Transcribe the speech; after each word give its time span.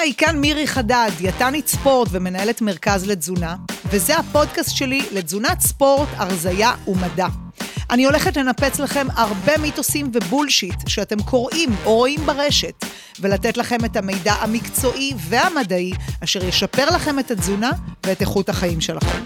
היי, 0.00 0.14
כאן 0.14 0.38
מירי 0.38 0.66
חדד, 0.66 1.10
דיאטנית 1.18 1.68
ספורט 1.68 2.08
ומנהלת 2.12 2.60
מרכז 2.60 3.06
לתזונה, 3.06 3.56
וזה 3.90 4.16
הפודקאסט 4.16 4.76
שלי 4.76 5.02
לתזונת 5.12 5.60
ספורט, 5.60 6.08
הרזייה 6.16 6.72
ומדע. 6.86 7.26
אני 7.90 8.04
הולכת 8.04 8.36
לנפץ 8.36 8.78
לכם 8.78 9.06
הרבה 9.14 9.58
מיתוסים 9.58 10.10
ובולשיט 10.12 10.88
שאתם 10.88 11.22
קוראים 11.22 11.70
או 11.84 11.96
רואים 11.96 12.20
ברשת, 12.26 12.84
ולתת 13.20 13.56
לכם 13.56 13.84
את 13.84 13.96
המידע 13.96 14.32
המקצועי 14.32 15.14
והמדעי 15.16 15.92
אשר 16.24 16.44
ישפר 16.44 16.90
לכם 16.90 17.18
את 17.18 17.30
התזונה 17.30 17.70
ואת 18.06 18.20
איכות 18.20 18.48
החיים 18.48 18.80
שלכם. 18.80 19.18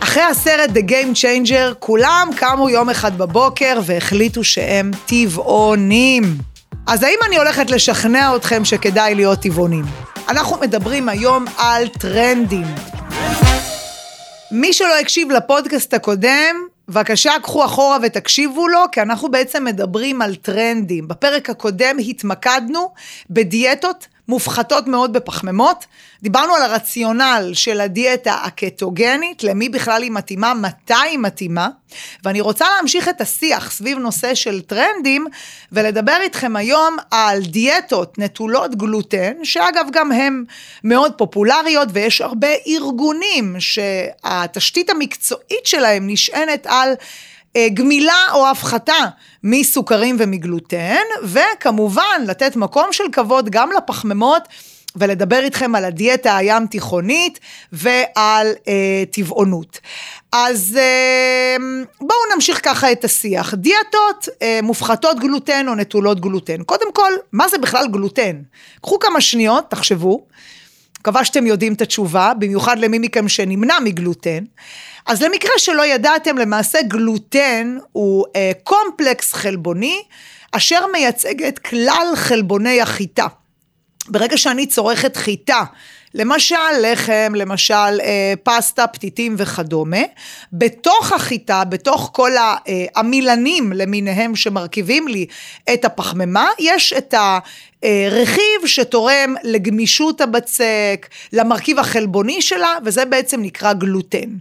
אחרי 0.00 0.22
הסרט 0.22 0.70
The 0.70 0.90
Game 0.90 1.14
Changer, 1.14 1.74
כולם 1.78 2.28
קמו 2.36 2.70
יום 2.70 2.90
אחד 2.90 3.18
בבוקר 3.18 3.80
והחליטו 3.84 4.44
שהם 4.44 4.90
טבעונים. 5.06 6.55
אז 6.86 7.02
האם 7.02 7.18
אני 7.26 7.36
הולכת 7.36 7.70
לשכנע 7.70 8.36
אתכם 8.36 8.64
שכדאי 8.64 9.14
להיות 9.14 9.38
טבעונים? 9.38 9.84
אנחנו 10.28 10.56
מדברים 10.60 11.08
היום 11.08 11.44
על 11.58 11.88
טרנדים. 11.88 12.66
מי 14.50 14.72
שלא 14.72 14.98
הקשיב 15.00 15.30
לפודקאסט 15.30 15.94
הקודם, 15.94 16.56
בבקשה 16.88 17.32
קחו 17.42 17.64
אחורה 17.64 17.98
ותקשיבו 18.02 18.68
לו, 18.68 18.80
כי 18.92 19.02
אנחנו 19.02 19.30
בעצם 19.30 19.64
מדברים 19.64 20.22
על 20.22 20.34
טרנדים. 20.34 21.08
בפרק 21.08 21.50
הקודם 21.50 21.96
התמקדנו 22.08 22.92
בדיאטות 23.30 24.06
מופחתות 24.28 24.86
מאוד 24.86 25.12
בפחמימות. 25.12 25.84
דיברנו 26.22 26.54
על 26.54 26.62
הרציונל 26.62 27.50
של 27.54 27.80
הדיאטה 27.80 28.34
הקטוגנית, 28.34 29.44
למי 29.44 29.68
בכלל 29.68 30.02
היא 30.02 30.10
מתאימה, 30.10 30.54
מתי 30.54 30.94
היא 30.94 31.18
מתאימה, 31.18 31.68
ואני 32.24 32.40
רוצה 32.40 32.66
להמשיך 32.76 33.08
את 33.08 33.20
השיח 33.20 33.70
סביב 33.70 33.98
נושא 33.98 34.34
של 34.34 34.60
טרנדים, 34.60 35.26
ולדבר 35.72 36.16
איתכם 36.20 36.56
היום 36.56 36.96
על 37.10 37.42
דיאטות 37.42 38.18
נטולות 38.18 38.74
גלוטן, 38.74 39.32
שאגב 39.42 39.86
גם 39.92 40.12
הן 40.12 40.44
מאוד 40.84 41.12
פופולריות, 41.12 41.88
ויש 41.92 42.20
הרבה 42.20 42.48
ארגונים 42.66 43.56
שהתשתית 43.58 44.90
המקצועית 44.90 45.66
שלהם 45.66 46.06
נשענת 46.06 46.66
על 46.70 46.92
גמילה 47.74 48.24
או 48.32 48.48
הפחתה 48.50 49.04
מסוכרים 49.44 50.16
ומגלוטן, 50.18 51.02
וכמובן 51.22 52.24
לתת 52.26 52.56
מקום 52.56 52.92
של 52.92 53.04
כבוד 53.12 53.50
גם 53.50 53.70
לפחמימות. 53.72 54.42
ולדבר 54.96 55.38
איתכם 55.38 55.74
על 55.74 55.84
הדיאטה 55.84 56.36
הים 56.36 56.66
תיכונית 56.66 57.40
ועל 57.72 58.46
אה, 58.68 59.04
טבעונות. 59.10 59.80
אז 60.32 60.78
אה, 60.80 61.56
בואו 62.00 62.18
נמשיך 62.34 62.60
ככה 62.64 62.92
את 62.92 63.04
השיח. 63.04 63.54
דיאטות 63.54 64.28
אה, 64.42 64.60
מופחתות 64.62 65.18
גלוטן 65.18 65.68
או 65.68 65.74
נטולות 65.74 66.20
גלוטן. 66.20 66.62
קודם 66.62 66.92
כל, 66.92 67.12
מה 67.32 67.48
זה 67.48 67.58
בכלל 67.58 67.86
גלוטן? 67.92 68.36
קחו 68.82 68.98
כמה 68.98 69.20
שניות, 69.20 69.64
תחשבו. 69.70 70.26
מקווה 71.06 71.24
שאתם 71.24 71.46
יודעים 71.46 71.72
את 71.72 71.80
התשובה, 71.80 72.32
במיוחד 72.38 72.78
למי 72.78 72.98
מכם 72.98 73.28
שנמנע 73.28 73.78
מגלוטן. 73.84 74.44
אז 75.06 75.22
למקרה 75.22 75.50
שלא 75.58 75.86
ידעתם, 75.86 76.38
למעשה 76.38 76.78
גלוטן 76.82 77.78
הוא 77.92 78.26
אה, 78.36 78.52
קומפלקס 78.64 79.32
חלבוני, 79.32 80.02
אשר 80.52 80.86
מייצג 80.92 81.42
את 81.42 81.58
כלל 81.58 82.06
חלבוני 82.14 82.80
החיטה. 82.80 83.26
ברגע 84.08 84.36
שאני 84.36 84.66
צורכת 84.66 85.16
חיטה, 85.16 85.62
למשל 86.16 86.56
לחם, 86.82 87.32
למשל 87.34 87.74
אה, 87.74 88.34
פסטה, 88.42 88.86
פתיתים 88.86 89.34
וכדומה, 89.38 90.02
בתוך 90.52 91.12
החיטה, 91.12 91.64
בתוך 91.64 92.10
כל 92.12 92.30
העמילנים 92.36 93.72
למיניהם 93.72 94.36
שמרכיבים 94.36 95.08
לי 95.08 95.26
את 95.72 95.84
הפחמימה, 95.84 96.48
יש 96.58 96.92
את 96.92 97.14
הרכיב 97.82 98.66
שתורם 98.66 99.34
לגמישות 99.44 100.20
הבצק, 100.20 101.08
למרכיב 101.32 101.78
החלבוני 101.78 102.42
שלה, 102.42 102.78
וזה 102.84 103.04
בעצם 103.04 103.42
נקרא 103.42 103.72
גלוטן. 103.72 104.36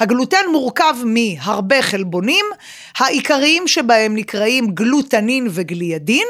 הגלוטן 0.00 0.44
מורכב 0.52 0.94
מהרבה 1.04 1.82
חלבונים, 1.82 2.44
העיקריים 2.98 3.68
שבהם 3.68 4.14
נקראים 4.14 4.70
גלוטנין 4.70 5.46
וגליאדין, 5.50 6.26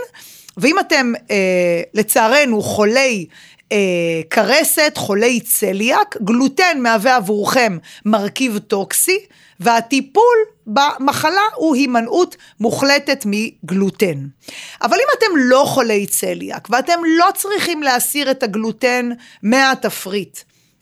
ואם 0.56 0.78
אתם 0.78 1.12
אה, 1.30 1.82
לצערנו 1.94 2.62
חולי 2.62 3.26
אה, 3.72 4.20
כרסת, 4.30 4.92
חולי 4.96 5.40
צליאק, 5.40 6.16
גלוטן 6.22 6.80
מהווה 6.80 7.16
עבורכם 7.16 7.78
מרכיב 8.04 8.58
טוקסי, 8.58 9.18
והטיפול 9.60 10.36
במחלה 10.66 11.40
הוא 11.54 11.74
הימנעות 11.76 12.36
מוחלטת 12.60 13.24
מגלוטן. 13.26 14.26
אבל 14.82 14.96
אם 14.96 15.06
אתם 15.18 15.36
לא 15.36 15.64
חולי 15.66 16.06
צליאק 16.06 16.68
ואתם 16.70 17.00
לא 17.18 17.26
צריכים 17.34 17.82
להסיר 17.82 18.30
את 18.30 18.42
הגלוטן 18.42 19.10
מהתפריט, 19.42 20.38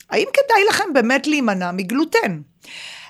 האם 0.09 0.27
כדאי 0.33 0.63
לכם 0.69 0.93
באמת 0.93 1.27
להימנע 1.27 1.71
מגלוטן? 1.71 2.39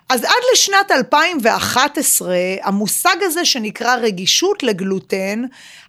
אז 0.10 0.24
עד 0.24 0.44
לשנת 0.54 0.92
2011, 0.92 2.36
המושג 2.64 3.16
הזה 3.22 3.46
שנקרא 3.46 3.96
רגישות 3.96 4.64
לגלוטן, 4.64 5.44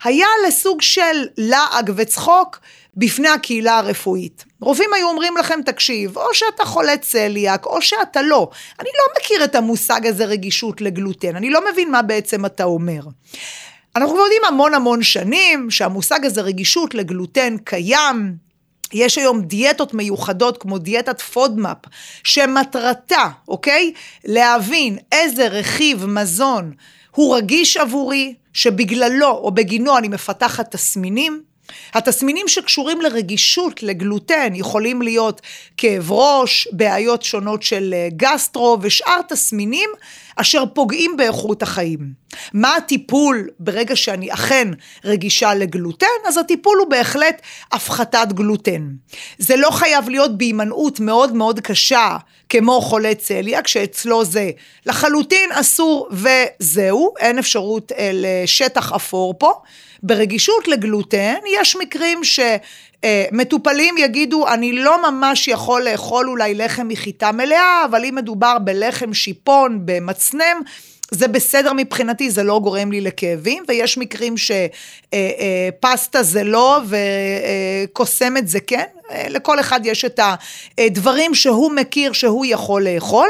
היה 0.04 0.26
לסוג 0.48 0.82
של 0.82 1.26
לעג 1.36 1.92
וצחוק 1.96 2.60
בפני 2.96 3.28
הקהילה 3.28 3.78
הרפואית. 3.78 4.44
רופאים 4.60 4.90
היו 4.94 5.08
אומרים 5.08 5.36
לכם, 5.36 5.60
תקשיב, 5.66 6.16
או 6.16 6.34
שאתה 6.34 6.64
חולה 6.64 6.96
צליאק, 6.96 7.66
או 7.66 7.82
שאתה 7.82 8.22
לא. 8.22 8.50
אני 8.80 8.88
לא 8.98 9.04
מכיר 9.18 9.44
את 9.44 9.54
המושג 9.54 10.06
הזה 10.06 10.24
רגישות 10.24 10.80
לגלוטן, 10.80 11.36
אני 11.36 11.50
לא 11.50 11.60
מבין 11.72 11.90
מה 11.90 12.02
בעצם 12.02 12.46
אתה 12.46 12.64
אומר. 12.64 13.00
אנחנו 13.96 14.16
יודעים 14.16 14.42
המון 14.48 14.74
המון 14.74 15.02
שנים 15.02 15.70
שהמושג 15.70 16.24
הזה 16.24 16.40
רגישות 16.40 16.94
לגלוטן 16.94 17.56
קיים, 17.64 18.34
יש 18.92 19.18
היום 19.18 19.42
דיאטות 19.42 19.94
מיוחדות 19.94 20.58
כמו 20.58 20.78
דיאטת 20.78 21.20
FODMAP, 21.20 21.76
שמטרתה, 22.24 23.28
אוקיי? 23.48 23.92
להבין 24.24 24.98
איזה 25.12 25.48
רכיב 25.48 26.06
מזון 26.06 26.72
הוא 27.10 27.36
רגיש 27.36 27.76
עבורי, 27.76 28.34
שבגללו 28.52 29.30
או 29.30 29.50
בגינו 29.50 29.98
אני 29.98 30.08
מפתחת 30.08 30.70
תסמינים. 30.70 31.49
התסמינים 31.94 32.48
שקשורים 32.48 33.00
לרגישות 33.00 33.82
לגלוטן 33.82 34.54
יכולים 34.54 35.02
להיות 35.02 35.40
כאב 35.76 36.12
ראש, 36.12 36.68
בעיות 36.72 37.22
שונות 37.22 37.62
של 37.62 37.94
אה, 37.96 38.08
גסטרו 38.16 38.78
ושאר 38.80 39.20
תסמינים 39.28 39.90
אשר 40.40 40.64
פוגעים 40.74 41.16
באיכות 41.16 41.62
החיים. 41.62 42.12
מה 42.52 42.76
הטיפול 42.76 43.48
ברגע 43.58 43.96
שאני 43.96 44.32
אכן 44.32 44.68
רגישה 45.04 45.54
לגלוטן? 45.54 46.06
אז 46.26 46.38
הטיפול 46.38 46.78
הוא 46.78 46.88
בהחלט 46.88 47.42
הפחתת 47.72 48.28
גלוטן. 48.28 48.88
זה 49.38 49.56
לא 49.56 49.70
חייב 49.70 50.08
להיות 50.08 50.38
בהימנעות 50.38 51.00
מאוד 51.00 51.32
מאוד 51.32 51.60
קשה, 51.60 52.16
כמו 52.48 52.80
חולה 52.80 53.14
צליאק, 53.14 53.66
שאצלו 53.68 54.24
זה 54.24 54.50
לחלוטין 54.86 55.50
אסור 55.52 56.08
וזהו, 56.10 57.14
אין 57.18 57.38
אפשרות 57.38 57.92
אה, 57.92 58.10
לשטח 58.14 58.92
אפור 58.92 59.34
פה. 59.38 59.52
ברגישות 60.02 60.68
לגלוטן, 60.68 61.34
יש 61.60 61.76
מקרים 61.76 62.24
שמטופלים 63.06 63.98
יגידו, 63.98 64.48
אני 64.48 64.72
לא 64.72 65.10
ממש 65.10 65.48
יכול 65.48 65.82
לאכול 65.82 66.28
אולי 66.28 66.54
לחם 66.54 66.88
מחיטה 66.88 67.32
מלאה, 67.32 67.84
אבל 67.84 68.04
אם 68.04 68.14
מדובר 68.14 68.58
בלחם 68.58 69.14
שיפון, 69.14 69.80
במצנם, 69.84 70.60
זה 71.10 71.28
בסדר 71.28 71.72
מבחינתי, 71.76 72.30
זה 72.30 72.42
לא 72.42 72.60
גורם 72.62 72.92
לי 72.92 73.00
לכאבים, 73.00 73.62
ויש 73.68 73.98
מקרים 73.98 74.36
שפסטה 74.36 76.18
אה, 76.18 76.22
אה, 76.22 76.22
זה 76.22 76.44
לא 76.44 76.80
וקוסמת 77.88 78.48
זה 78.48 78.60
כן, 78.60 78.84
אה, 79.10 79.26
לכל 79.28 79.60
אחד 79.60 79.80
יש 79.84 80.04
את 80.04 80.20
הדברים 80.78 81.34
שהוא 81.34 81.72
מכיר 81.72 82.12
שהוא 82.12 82.46
יכול 82.48 82.88
לאכול. 82.88 83.28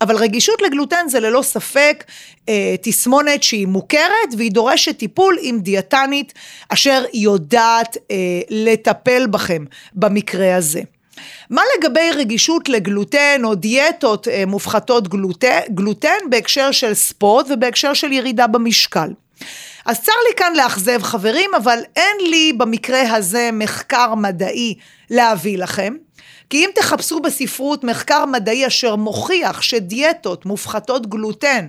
אבל 0.00 0.16
רגישות 0.16 0.62
לגלוטן 0.62 1.08
זה 1.08 1.20
ללא 1.20 1.42
ספק 1.42 2.04
אה, 2.48 2.74
תסמונת 2.82 3.42
שהיא 3.42 3.66
מוכרת 3.66 4.34
והיא 4.36 4.50
דורשת 4.52 4.98
טיפול 4.98 5.38
עם 5.40 5.60
דיאטנית 5.60 6.32
אשר 6.68 7.04
יודעת 7.14 7.96
אה, 8.10 8.16
לטפל 8.50 9.26
בכם 9.26 9.64
במקרה 9.94 10.56
הזה. 10.56 10.80
מה 11.50 11.62
לגבי 11.78 12.10
רגישות 12.14 12.68
לגלוטן 12.68 13.40
או 13.44 13.54
דיאטות 13.54 14.28
אה, 14.28 14.46
מופחתות 14.46 15.08
גלוטן, 15.08 15.60
גלוטן 15.70 16.18
בהקשר 16.30 16.70
של 16.70 16.94
ספורט 16.94 17.46
ובהקשר 17.50 17.94
של 17.94 18.12
ירידה 18.12 18.46
במשקל? 18.46 19.08
אז 19.86 20.00
צר 20.00 20.12
לי 20.28 20.36
כאן 20.36 20.52
לאכזב 20.56 21.02
חברים, 21.02 21.50
אבל 21.56 21.78
אין 21.96 22.16
לי 22.30 22.52
במקרה 22.52 23.16
הזה 23.16 23.50
מחקר 23.52 24.14
מדעי 24.14 24.74
להביא 25.10 25.58
לכם. 25.58 25.94
כי 26.50 26.56
אם 26.56 26.70
תחפשו 26.74 27.20
בספרות 27.20 27.84
מחקר 27.84 28.24
מדעי 28.26 28.66
אשר 28.66 28.96
מוכיח 28.96 29.62
שדיאטות 29.62 30.46
מופחתות 30.46 31.06
גלוטן 31.06 31.68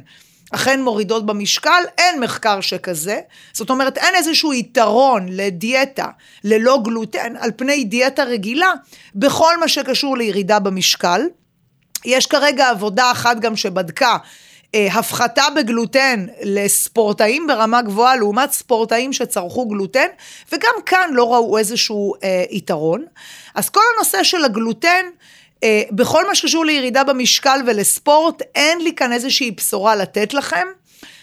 אכן 0.51 0.83
מורידות 0.83 1.25
במשקל, 1.25 1.83
אין 1.97 2.19
מחקר 2.19 2.61
שכזה. 2.61 3.19
זאת 3.53 3.69
אומרת, 3.69 3.97
אין 3.97 4.15
איזשהו 4.15 4.53
יתרון 4.53 5.25
לדיאטה 5.29 6.05
ללא 6.43 6.79
גלוטן 6.83 7.33
על 7.39 7.51
פני 7.55 7.83
דיאטה 7.83 8.23
רגילה 8.23 8.71
בכל 9.15 9.59
מה 9.59 9.67
שקשור 9.67 10.17
לירידה 10.17 10.59
במשקל. 10.59 11.21
יש 12.05 12.25
כרגע 12.25 12.69
עבודה 12.69 13.11
אחת 13.11 13.39
גם 13.39 13.55
שבדקה 13.55 14.17
הפחתה 14.75 15.43
בגלוטן 15.55 16.25
לספורטאים 16.43 17.47
ברמה 17.47 17.81
גבוהה 17.81 18.15
לעומת 18.15 18.51
ספורטאים 18.51 19.13
שצרכו 19.13 19.65
גלוטן, 19.65 20.07
וגם 20.51 20.73
כאן 20.85 21.09
לא 21.13 21.33
ראו 21.33 21.57
איזשהו 21.57 22.13
אה, 22.23 22.43
יתרון. 22.49 23.05
אז 23.55 23.69
כל 23.69 23.81
הנושא 23.95 24.23
של 24.23 24.45
הגלוטן, 24.45 25.05
אה, 25.63 25.81
בכל 25.91 26.27
מה 26.27 26.35
שקשור 26.35 26.65
לירידה 26.65 27.03
במשקל 27.03 27.59
ולספורט, 27.67 28.41
אין 28.55 28.81
לי 28.81 28.95
כאן 28.95 29.13
איזושהי 29.13 29.51
בשורה 29.51 29.95
לתת 29.95 30.33
לכם. 30.33 30.67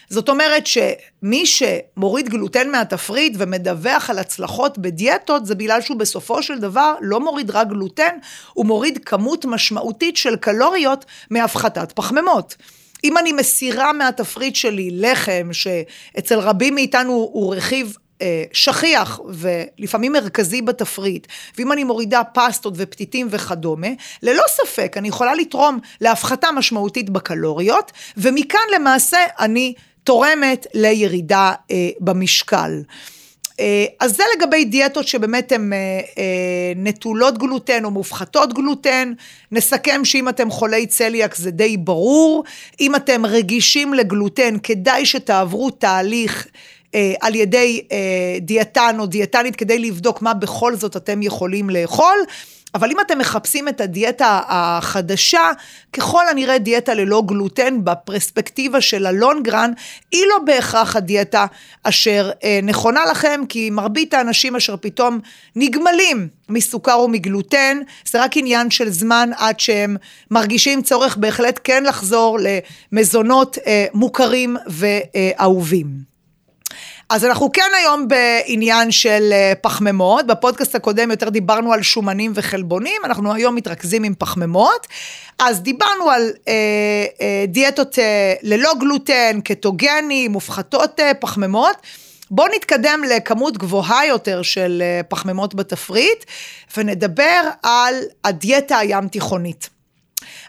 זאת 0.09 0.29
אומרת 0.29 0.67
שמי 0.67 1.45
שמוריד 1.45 2.29
גלוטן 2.29 2.71
מהתפריט 2.71 3.33
ומדווח 3.37 4.09
על 4.09 4.19
הצלחות 4.19 4.77
בדיאטות, 4.77 5.45
זה 5.45 5.55
בגלל 5.55 5.81
שהוא 5.81 5.97
בסופו 5.97 6.43
של 6.43 6.59
דבר 6.59 6.93
לא 7.01 7.19
מוריד 7.19 7.51
רק 7.51 7.67
גלוטן, 7.67 8.17
הוא 8.53 8.65
מוריד 8.65 8.99
כמות 9.05 9.45
משמעותית 9.45 10.17
של 10.17 10.35
קלוריות 10.35 11.05
מהפחתת 11.31 11.91
פחמימות. 11.91 12.55
אם 13.03 13.17
אני 13.17 13.33
מסירה 13.33 13.93
מהתפריט 13.93 14.55
שלי 14.55 14.89
לחם, 14.91 15.49
שאצל 15.51 16.39
רבים 16.39 16.75
מאיתנו 16.75 17.29
הוא 17.33 17.55
רכיב 17.55 17.97
אה, 18.21 18.43
שכיח 18.53 19.19
ולפעמים 19.29 20.11
מרכזי 20.11 20.61
בתפריט, 20.61 21.27
ואם 21.57 21.71
אני 21.71 21.83
מורידה 21.83 22.21
פסטות 22.33 22.73
ופתיתים 22.77 23.27
וכדומה, 23.29 23.87
ללא 24.23 24.43
ספק 24.47 24.95
אני 24.97 25.07
יכולה 25.07 25.35
לתרום 25.35 25.79
להפחתה 26.01 26.51
משמעותית 26.51 27.09
בקלוריות, 27.09 27.91
ומכאן 28.17 28.59
למעשה 28.75 29.17
אני 29.39 29.73
תורמת 30.03 30.67
לירידה 30.73 31.53
אה, 31.71 31.89
במשקל. 31.99 32.81
אה, 33.59 33.85
אז 33.99 34.15
זה 34.15 34.23
לגבי 34.35 34.65
דיאטות 34.65 35.07
שבאמת 35.07 35.51
הן 35.51 35.73
אה, 35.73 35.77
אה, 36.17 36.73
נטולות 36.75 37.37
גלוטן 37.37 37.85
או 37.85 37.91
מופחתות 37.91 38.53
גלוטן. 38.53 39.13
נסכם 39.51 40.05
שאם 40.05 40.29
אתם 40.29 40.49
חולי 40.49 40.85
צליאק 40.85 41.35
זה 41.35 41.51
די 41.51 41.77
ברור. 41.77 42.43
אם 42.79 42.95
אתם 42.95 43.25
רגישים 43.25 43.93
לגלוטן, 43.93 44.57
כדאי 44.63 45.05
שתעברו 45.05 45.71
תהליך 45.71 46.47
על 47.21 47.35
ידי 47.35 47.81
דיאטן 48.41 48.95
או 48.99 49.05
דיאטנית 49.05 49.55
כדי 49.55 49.79
לבדוק 49.79 50.21
מה 50.21 50.33
בכל 50.33 50.75
זאת 50.75 50.97
אתם 50.97 51.21
יכולים 51.21 51.69
לאכול. 51.69 52.17
אבל 52.75 52.91
אם 52.91 52.99
אתם 52.99 53.17
מחפשים 53.17 53.67
את 53.67 53.81
הדיאטה 53.81 54.41
החדשה, 54.47 55.51
ככל 55.93 56.27
הנראה 56.27 56.57
דיאטה 56.57 56.93
ללא 56.93 57.23
גלוטן 57.25 57.83
בפרספקטיבה 57.83 58.81
של 58.81 59.05
הלונגרן, 59.05 59.71
היא 60.11 60.23
לא 60.29 60.39
בהכרח 60.45 60.95
הדיאטה 60.95 61.45
אשר 61.83 62.31
אה, 62.43 62.59
נכונה 62.63 63.05
לכם, 63.05 63.41
כי 63.49 63.69
מרבית 63.69 64.13
האנשים 64.13 64.55
אשר 64.55 64.75
פתאום 64.77 65.19
נגמלים 65.55 66.27
מסוכר 66.49 66.99
ומגלוטן, 66.99 67.77
זה 68.05 68.23
רק 68.23 68.37
עניין 68.37 68.71
של 68.71 68.89
זמן 68.89 69.29
עד 69.37 69.59
שהם 69.59 69.97
מרגישים 70.31 70.81
צורך 70.81 71.17
בהחלט 71.17 71.59
כן 71.63 71.83
לחזור 71.83 72.39
למזונות 72.91 73.57
אה, 73.67 73.85
מוכרים 73.93 74.57
ואהובים. 74.67 76.14
אז 77.09 77.25
אנחנו 77.25 77.51
כן 77.51 77.71
היום 77.77 78.07
בעניין 78.07 78.91
של 78.91 79.29
אה, 79.31 79.53
פחמימות, 79.61 80.27
בפודקאסט 80.27 80.75
הקודם 80.75 81.11
יותר 81.11 81.29
דיברנו 81.29 81.73
על 81.73 81.81
שומנים 81.81 82.31
וחלבונים, 82.35 83.01
אנחנו 83.03 83.33
היום 83.33 83.55
מתרכזים 83.55 84.03
עם 84.03 84.13
פחמימות. 84.17 84.87
אז 85.39 85.61
דיברנו 85.61 86.09
על 86.09 86.31
אה, 86.47 86.53
אה, 87.21 87.45
דיאטות 87.47 87.99
אה, 87.99 88.33
ללא 88.41 88.73
גלוטן, 88.79 89.39
קטוגני, 89.43 90.27
מופחתות 90.27 90.99
אה, 90.99 91.13
פחמימות. 91.13 91.75
בואו 92.31 92.47
נתקדם 92.55 93.01
לכמות 93.09 93.57
גבוהה 93.57 94.05
יותר 94.07 94.41
של 94.41 94.81
אה, 94.85 95.01
פחמימות 95.03 95.55
בתפריט, 95.55 96.25
ונדבר 96.77 97.41
על 97.63 97.95
הדיאטה 98.23 98.77
הים 98.77 99.07
תיכונית. 99.07 99.74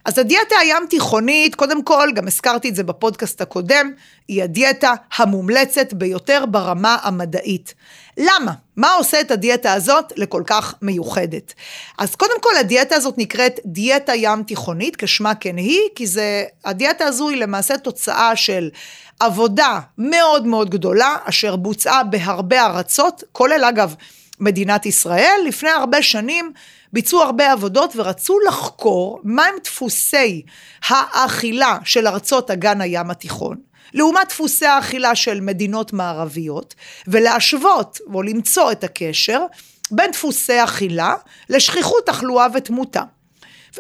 אז 0.05 0.19
הדיאטה 0.19 0.57
הים 0.61 0.87
תיכונית, 0.91 1.55
קודם 1.55 1.83
כל, 1.83 2.09
גם 2.15 2.27
הזכרתי 2.27 2.69
את 2.69 2.75
זה 2.75 2.83
בפודקאסט 2.83 3.41
הקודם, 3.41 3.93
היא 4.29 4.43
הדיאטה 4.43 4.95
המומלצת 5.17 5.93
ביותר 5.93 6.45
ברמה 6.47 6.97
המדעית. 7.03 7.75
למה? 8.19 8.53
מה 8.77 8.93
עושה 8.95 9.21
את 9.21 9.31
הדיאטה 9.31 9.73
הזאת 9.73 10.13
לכל 10.17 10.43
כך 10.47 10.75
מיוחדת? 10.83 11.55
אז 11.99 12.15
קודם 12.15 12.41
כל 12.41 12.57
הדיאטה 12.61 12.97
הזאת 12.97 13.15
נקראת 13.19 13.61
דיאטה 13.65 14.15
ים 14.15 14.43
תיכונית, 14.43 14.97
כשמה 14.97 15.35
כן 15.35 15.57
היא, 15.57 15.81
כי 15.95 16.07
זה, 16.07 16.45
הדיאטה 16.65 17.05
הזו 17.05 17.29
היא 17.29 17.39
למעשה 17.39 17.79
תוצאה 17.79 18.37
של 18.37 18.71
עבודה 19.21 19.81
מאוד 19.99 20.47
מאוד 20.47 20.71
גדולה, 20.71 21.17
אשר 21.25 21.57
בוצעה 21.57 22.05
בהרבה 22.05 22.67
ארצות, 22.67 23.25
כולל 23.33 23.65
אגב 23.65 23.95
מדינת 24.41 24.87
ישראל, 24.87 25.41
לפני 25.47 25.71
הרבה 25.71 26.03
שנים 26.03 26.53
ביצעו 26.93 27.23
הרבה 27.23 27.53
עבודות 27.53 27.93
ורצו 27.97 28.39
לחקור 28.49 29.21
מהם 29.25 29.55
דפוסי 29.65 30.43
האכילה 30.89 31.79
של 31.85 32.07
ארצות 32.07 32.51
אגן 32.51 32.81
הים 32.81 33.11
התיכון. 33.11 33.57
לעומת 33.95 34.29
דפוסי 34.29 34.67
האכילה 34.67 35.15
של 35.15 35.41
מדינות 35.41 35.93
מערביות, 35.93 36.75
ולהשוות 37.07 37.99
או 38.15 38.23
למצוא 38.23 38.73
את 38.73 38.85
הקשר 38.85 39.41
בין 39.91 40.11
דפוסי 40.11 40.65
אכילה 40.65 41.15
לשכיחות 41.51 42.07
תחלואה 42.07 42.47
ותמותה. 42.55 43.03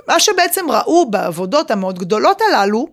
מה 0.08 0.20
שבעצם 0.20 0.70
ראו 0.70 1.10
בעבודות 1.10 1.70
המאוד 1.70 1.98
גדולות 1.98 2.40
הללו, 2.40 2.88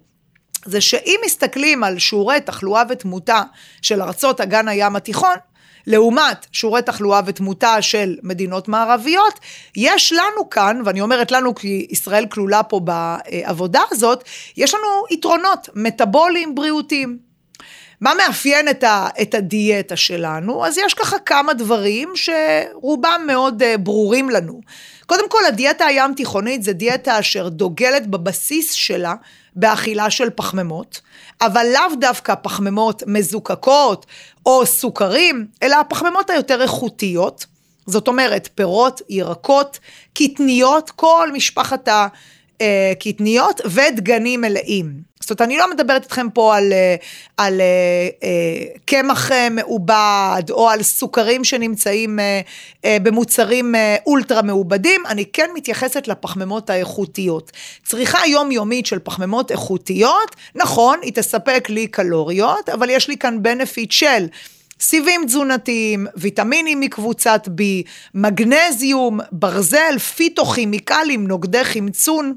זה 0.65 0.81
שאם 0.81 1.19
מסתכלים 1.25 1.83
על 1.83 1.99
שיעורי 1.99 2.41
תחלואה 2.41 2.83
ותמותה 2.89 3.41
של 3.81 4.01
ארצות 4.01 4.41
אגן 4.41 4.67
הים 4.67 4.95
התיכון, 4.95 5.35
לעומת 5.87 6.45
שיעורי 6.51 6.81
תחלואה 6.81 7.21
ותמותה 7.25 7.81
של 7.81 8.15
מדינות 8.23 8.67
מערביות, 8.67 9.39
יש 9.75 10.13
לנו 10.13 10.49
כאן, 10.49 10.81
ואני 10.85 11.01
אומרת 11.01 11.31
לנו 11.31 11.55
כי 11.55 11.87
ישראל 11.89 12.25
כלולה 12.25 12.63
פה 12.63 12.79
בעבודה 12.79 13.81
הזאת, 13.91 14.23
יש 14.57 14.73
לנו 14.73 15.03
יתרונות 15.11 15.69
מטאבוליים 15.75 16.55
בריאותיים. 16.55 17.17
מה 18.01 18.13
מאפיין 18.17 18.69
את, 18.69 18.83
ה, 18.83 19.07
את 19.21 19.33
הדיאטה 19.33 19.95
שלנו? 19.95 20.65
אז 20.65 20.77
יש 20.77 20.93
ככה 20.93 21.19
כמה 21.19 21.53
דברים 21.53 22.09
שרובם 22.15 23.21
מאוד 23.27 23.63
uh, 23.63 23.77
ברורים 23.77 24.29
לנו. 24.29 24.61
קודם 25.05 25.29
כל, 25.29 25.45
הדיאטה 25.47 25.85
הים 25.85 26.13
תיכונית 26.13 26.63
זה 26.63 26.73
דיאטה 26.73 27.19
אשר 27.19 27.49
דוגלת 27.49 28.07
בבסיס 28.07 28.71
שלה 28.71 29.13
באכילה 29.55 30.09
של 30.09 30.29
פחמימות, 30.29 31.01
אבל 31.41 31.65
לאו 31.73 31.95
דווקא 31.99 32.33
פחמימות 32.41 33.03
מזוקקות 33.07 34.05
או 34.45 34.65
סוכרים, 34.65 35.47
אלא 35.63 35.75
הפחמימות 35.75 36.29
היותר 36.29 36.61
איכותיות. 36.61 37.45
זאת 37.85 38.07
אומרת, 38.07 38.49
פירות, 38.55 39.01
ירקות, 39.09 39.79
קטניות, 40.13 40.89
כל 40.89 41.29
משפחת 41.33 41.87
הקטניות 42.61 43.61
ודגנים 43.65 44.41
מלאים. 44.41 45.13
זאת 45.23 45.29
אומרת, 45.29 45.41
אני 45.41 45.57
לא 45.57 45.71
מדברת 45.71 46.03
איתכם 46.03 46.29
פה 46.29 46.57
על, 46.57 46.73
אה, 46.73 46.95
על 47.37 47.61
אה, 47.61 47.65
אה, 48.23 48.65
קמח 48.85 49.31
מעובד, 49.51 50.43
או 50.51 50.69
על 50.69 50.83
סוכרים 50.83 51.43
שנמצאים 51.43 52.19
במוצרים 52.85 53.75
אולטרה 54.05 54.41
מעובדים, 54.41 55.03
אני 55.07 55.25
כן 55.33 55.49
מתייחסת 55.53 56.07
לפחמימות 56.07 56.69
האיכותיות. 56.69 57.51
צריכה 57.83 58.19
יומיומית 58.27 58.85
של 58.85 58.99
פחמימות 58.99 59.51
איכותיות, 59.51 60.35
נכון, 60.55 60.99
היא 61.01 61.13
תספק 61.13 61.69
לי 61.69 61.87
קלוריות, 61.87 62.69
אבל 62.69 62.89
יש 62.89 63.07
לי 63.07 63.17
כאן 63.17 63.43
בנפיט 63.43 63.91
של 63.91 64.25
סיבים 64.83 65.25
תזונתיים, 65.25 66.07
ויטמינים 66.15 66.79
מקבוצת 66.79 67.47
B, 67.47 67.61
מגנזיום, 68.13 69.19
ברזל, 69.31 69.97
פיתוכימיקלים, 70.15 71.27
נוגדי 71.27 71.63
חמצון. 71.63 72.35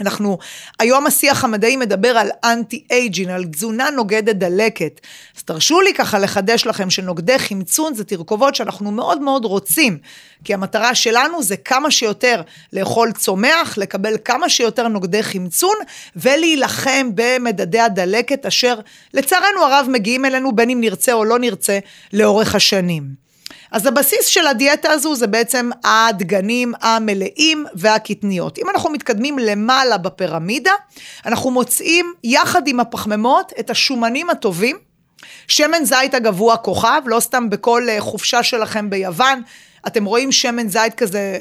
אנחנו, 0.00 0.38
היום 0.78 1.06
השיח 1.06 1.44
המדעי 1.44 1.76
מדבר 1.76 2.08
על 2.08 2.30
אנטי 2.44 2.84
אייג'ין, 2.90 3.30
על 3.30 3.44
תזונה 3.44 3.90
נוגדת 3.90 4.36
דלקת. 4.36 5.00
אז 5.36 5.42
תרשו 5.42 5.80
לי 5.80 5.94
ככה 5.94 6.18
לחדש 6.18 6.66
לכם 6.66 6.90
שנוגדי 6.90 7.38
חמצון 7.38 7.94
זה 7.94 8.04
תרכובות 8.04 8.54
שאנחנו 8.54 8.90
מאוד 8.90 9.20
מאוד 9.20 9.44
רוצים, 9.44 9.98
כי 10.44 10.54
המטרה 10.54 10.94
שלנו 10.94 11.42
זה 11.42 11.56
כמה 11.56 11.90
שיותר 11.90 12.42
לאכול 12.72 13.12
צומח, 13.12 13.78
לקבל 13.78 14.16
כמה 14.24 14.48
שיותר 14.48 14.88
נוגדי 14.88 15.22
חמצון, 15.22 15.76
ולהילחם 16.16 17.10
במדדי 17.14 17.80
הדלקת, 17.80 18.46
אשר 18.46 18.80
לצערנו 19.14 19.62
הרב 19.62 19.86
מגיעים 19.90 20.24
אלינו 20.24 20.52
בין 20.52 20.70
אם 20.70 20.80
נרצה 20.80 21.12
או 21.12 21.24
לא 21.24 21.38
נרצה 21.38 21.78
לאורך 22.12 22.54
השנים. 22.54 23.29
אז 23.70 23.86
הבסיס 23.86 24.26
של 24.26 24.46
הדיאטה 24.46 24.90
הזו 24.90 25.14
זה 25.14 25.26
בעצם 25.26 25.70
הדגנים 25.84 26.72
המלאים 26.80 27.64
והקטניות. 27.74 28.58
אם 28.58 28.70
אנחנו 28.70 28.90
מתקדמים 28.90 29.38
למעלה 29.38 29.98
בפירמידה, 29.98 30.72
אנחנו 31.26 31.50
מוצאים 31.50 32.12
יחד 32.24 32.68
עם 32.68 32.80
הפחמימות 32.80 33.52
את 33.60 33.70
השומנים 33.70 34.30
הטובים. 34.30 34.76
שמן 35.48 35.84
זית 35.84 36.14
אגב 36.14 36.38
הוא 36.38 36.52
הכוכב, 36.52 37.02
לא 37.06 37.20
סתם 37.20 37.50
בכל 37.50 37.86
אה, 37.88 38.00
חופשה 38.00 38.42
שלכם 38.42 38.90
ביוון, 38.90 39.42
אתם 39.86 40.04
רואים 40.04 40.32
שמן 40.32 40.68
זית 40.68 40.94
כזה 40.94 41.38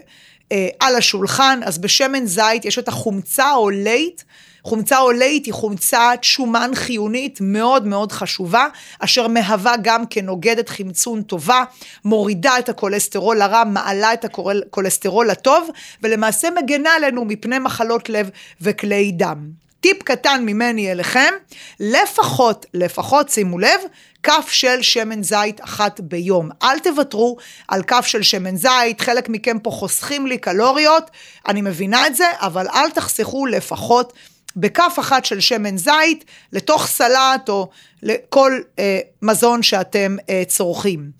אה, 0.52 0.68
על 0.80 0.96
השולחן, 0.96 1.60
אז 1.64 1.78
בשמן 1.78 2.26
זית 2.26 2.66
יש 2.66 2.80
את 2.80 2.88
החומצה 2.88 3.46
העולית, 3.46 4.24
חומצה 4.64 4.98
עולית 4.98 5.46
היא 5.46 5.54
חומצת 5.54 6.20
שומן 6.22 6.72
חיונית 6.74 7.40
מאוד 7.42 7.88
מאוד 7.88 8.12
חשובה, 8.12 8.68
אשר 9.00 9.28
מהווה 9.28 9.74
גם 9.82 10.04
כנוגדת 10.10 10.70
חמצון 10.70 11.22
טובה, 11.22 11.64
מורידה 12.06 12.60
את 12.60 12.70
הכולסטרול 12.70 13.42
הרע, 13.42 13.64
מעלה 13.64 14.14
את 14.14 14.26
הכולסטרול 14.26 15.30
הטוב, 15.30 15.70
ולמעשה 16.04 16.48
מגנה 16.64 16.90
עלינו 16.96 17.26
מפני 17.26 17.60
מחלות 17.60 18.10
לב 18.10 18.30
וכלי 18.62 19.12
דם. 19.12 19.69
טיפ 19.82 20.04
קטן 20.04 20.44
ממני 20.46 20.92
אליכם, 20.92 21.34
לפחות, 21.80 22.66
לפחות, 22.74 23.30
שימו 23.30 23.60
לב, 23.60 23.80
כף 24.24 24.48
של 24.50 24.82
שמן 24.82 25.24
זית 25.24 25.64
אחת 25.64 26.00
ביום. 26.00 26.50
אל 26.64 26.80
תוותרו 26.80 27.38
על 27.68 27.84
כף 27.84 28.06
של 28.06 28.24
שמן 28.24 28.56
זית, 28.56 29.02
חלק 29.02 29.30
מכם 29.30 29.60
פה 29.60 29.72
חוסכים 29.72 30.28
לי 30.28 30.38
קלוריות, 30.38 31.12
אני 31.48 31.62
מבינה 31.62 32.08
את 32.08 32.16
זה, 32.16 32.26
אבל 32.38 32.68
אל 32.68 32.90
תחסכו 32.90 33.46
לפחות 33.46 34.14
בכף 34.56 34.96
אחת 35.00 35.26
של 35.26 35.40
שמן 35.40 35.78
זית 35.78 36.26
לתוך 36.54 36.88
סלט 36.88 37.50
או 37.50 37.70
לכל 38.04 38.60
אה, 38.80 39.00
מזון 39.22 39.64
שאתם 39.64 40.16
אה, 40.30 40.44
צורכים. 40.48 41.12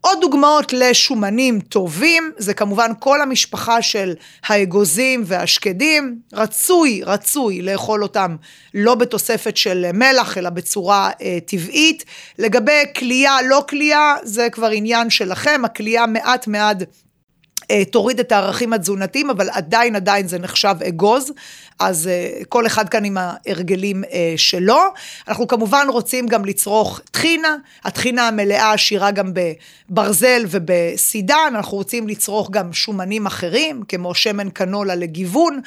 עוד 0.00 0.18
דוגמאות 0.20 0.72
לשומנים 0.72 1.60
טובים, 1.60 2.32
זה 2.36 2.54
כמובן 2.54 2.90
כל 2.98 3.22
המשפחה 3.22 3.82
של 3.82 4.14
האגוזים 4.46 5.22
והשקדים, 5.26 6.18
רצוי, 6.32 7.02
רצוי 7.04 7.62
לאכול 7.62 8.02
אותם 8.02 8.36
לא 8.74 8.94
בתוספת 8.94 9.56
של 9.56 9.86
מלח, 9.94 10.38
אלא 10.38 10.50
בצורה 10.50 11.10
אה, 11.22 11.38
טבעית. 11.46 12.04
לגבי 12.38 12.82
כליאה, 12.98 13.42
לא 13.42 13.64
כליאה, 13.68 14.14
זה 14.22 14.48
כבר 14.52 14.70
עניין 14.70 15.10
שלכם, 15.10 15.60
הכליאה 15.64 16.06
מעט 16.06 16.46
מעט 16.46 16.76
תוריד 17.90 18.20
את 18.20 18.32
הערכים 18.32 18.72
התזונתיים, 18.72 19.30
אבל 19.30 19.48
עדיין 19.50 19.96
עדיין 19.96 20.28
זה 20.28 20.38
נחשב 20.38 20.74
אגוז, 20.88 21.32
אז 21.78 22.08
אה, 22.08 22.44
כל 22.48 22.66
אחד 22.66 22.88
כאן 22.88 23.04
עם 23.04 23.16
ההרגלים 23.20 24.04
אה, 24.04 24.34
שלו. 24.36 24.80
אנחנו 25.28 25.48
כמובן 25.48 25.86
רוצים 25.90 26.26
גם 26.26 26.44
לצרוך 26.44 27.00
טחינה, 27.10 27.56
הטחינה 27.84 28.28
המלאה 28.28 28.72
עשירה 28.72 29.10
גם 29.10 29.32
בברזל 29.90 30.44
ובסידן, 30.48 31.52
אנחנו 31.54 31.76
רוצים 31.76 32.08
לצרוך 32.08 32.50
גם 32.50 32.72
שומנים 32.72 33.26
אחרים, 33.26 33.82
כמו 33.88 34.14
שמן 34.14 34.50
קנולה 34.50 34.94
לגיוון, 34.94 35.60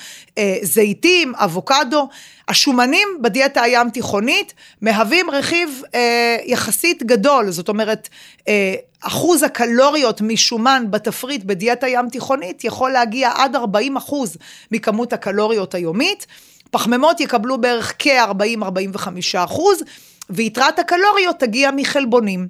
זיתים, 0.64 1.34
אבוקדו. 1.36 2.08
השומנים 2.52 3.08
בדיאטה 3.22 3.62
הים 3.62 3.90
תיכונית 3.90 4.54
מהווים 4.82 5.30
רכיב 5.30 5.82
אה, 5.96 6.38
יחסית 6.46 7.04
גדול, 7.04 7.52
זאת 7.52 7.70
אומרת, 7.70 8.10
אה, 8.48 8.76
אחוז 9.02 9.44
הקלוריות 9.44 10.22
משומן 10.22 10.86
בתפריט 10.90 11.44
בדיאטה 11.44 11.88
ים 11.88 12.10
תיכונית 12.10 12.64
יכול 12.64 12.92
להגיע 12.92 13.32
עד 13.36 13.56
40 13.56 13.98
אחוז 13.98 14.38
מכמות 14.72 15.14
הקלוריות 15.14 15.76
היומית. 15.76 16.28
פחמימות 16.72 17.20
יקבלו 17.20 17.62
בערך 17.62 17.94
כ-40-45 18.00 19.08
אחוז, 19.38 19.84
ויתרת 20.30 20.80
הקלוריות 20.80 21.40
תגיע 21.40 21.70
מחלבונים. 21.76 22.48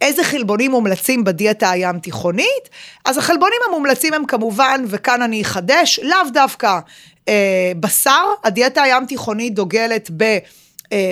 איזה 0.00 0.24
חלבונים 0.24 0.70
מומלצים 0.70 1.24
בדיאטה 1.24 1.70
הים 1.70 1.98
תיכונית? 1.98 2.68
אז 3.04 3.18
החלבונים 3.18 3.58
המומלצים 3.68 4.14
הם 4.14 4.26
כמובן, 4.26 4.84
וכאן 4.88 5.22
אני 5.22 5.42
אחדש, 5.42 6.00
לאו 6.02 6.30
דווקא 6.32 6.78
אה, 7.28 7.72
בשר, 7.80 8.24
הדיאטה 8.44 8.82
הים 8.82 9.06
תיכונית 9.06 9.54
דוגלת 9.54 10.10
ב... 10.16 10.38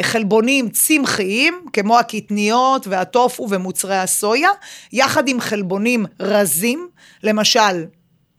חלבונים 0.02 0.68
צמחיים, 0.68 1.60
כמו 1.72 1.98
הקטניות 1.98 2.86
והטופו 2.86 3.46
ומוצרי 3.50 3.96
הסויה, 3.96 4.50
יחד 4.92 5.28
עם 5.28 5.40
חלבונים 5.40 6.06
רזים, 6.20 6.88
למשל 7.22 7.84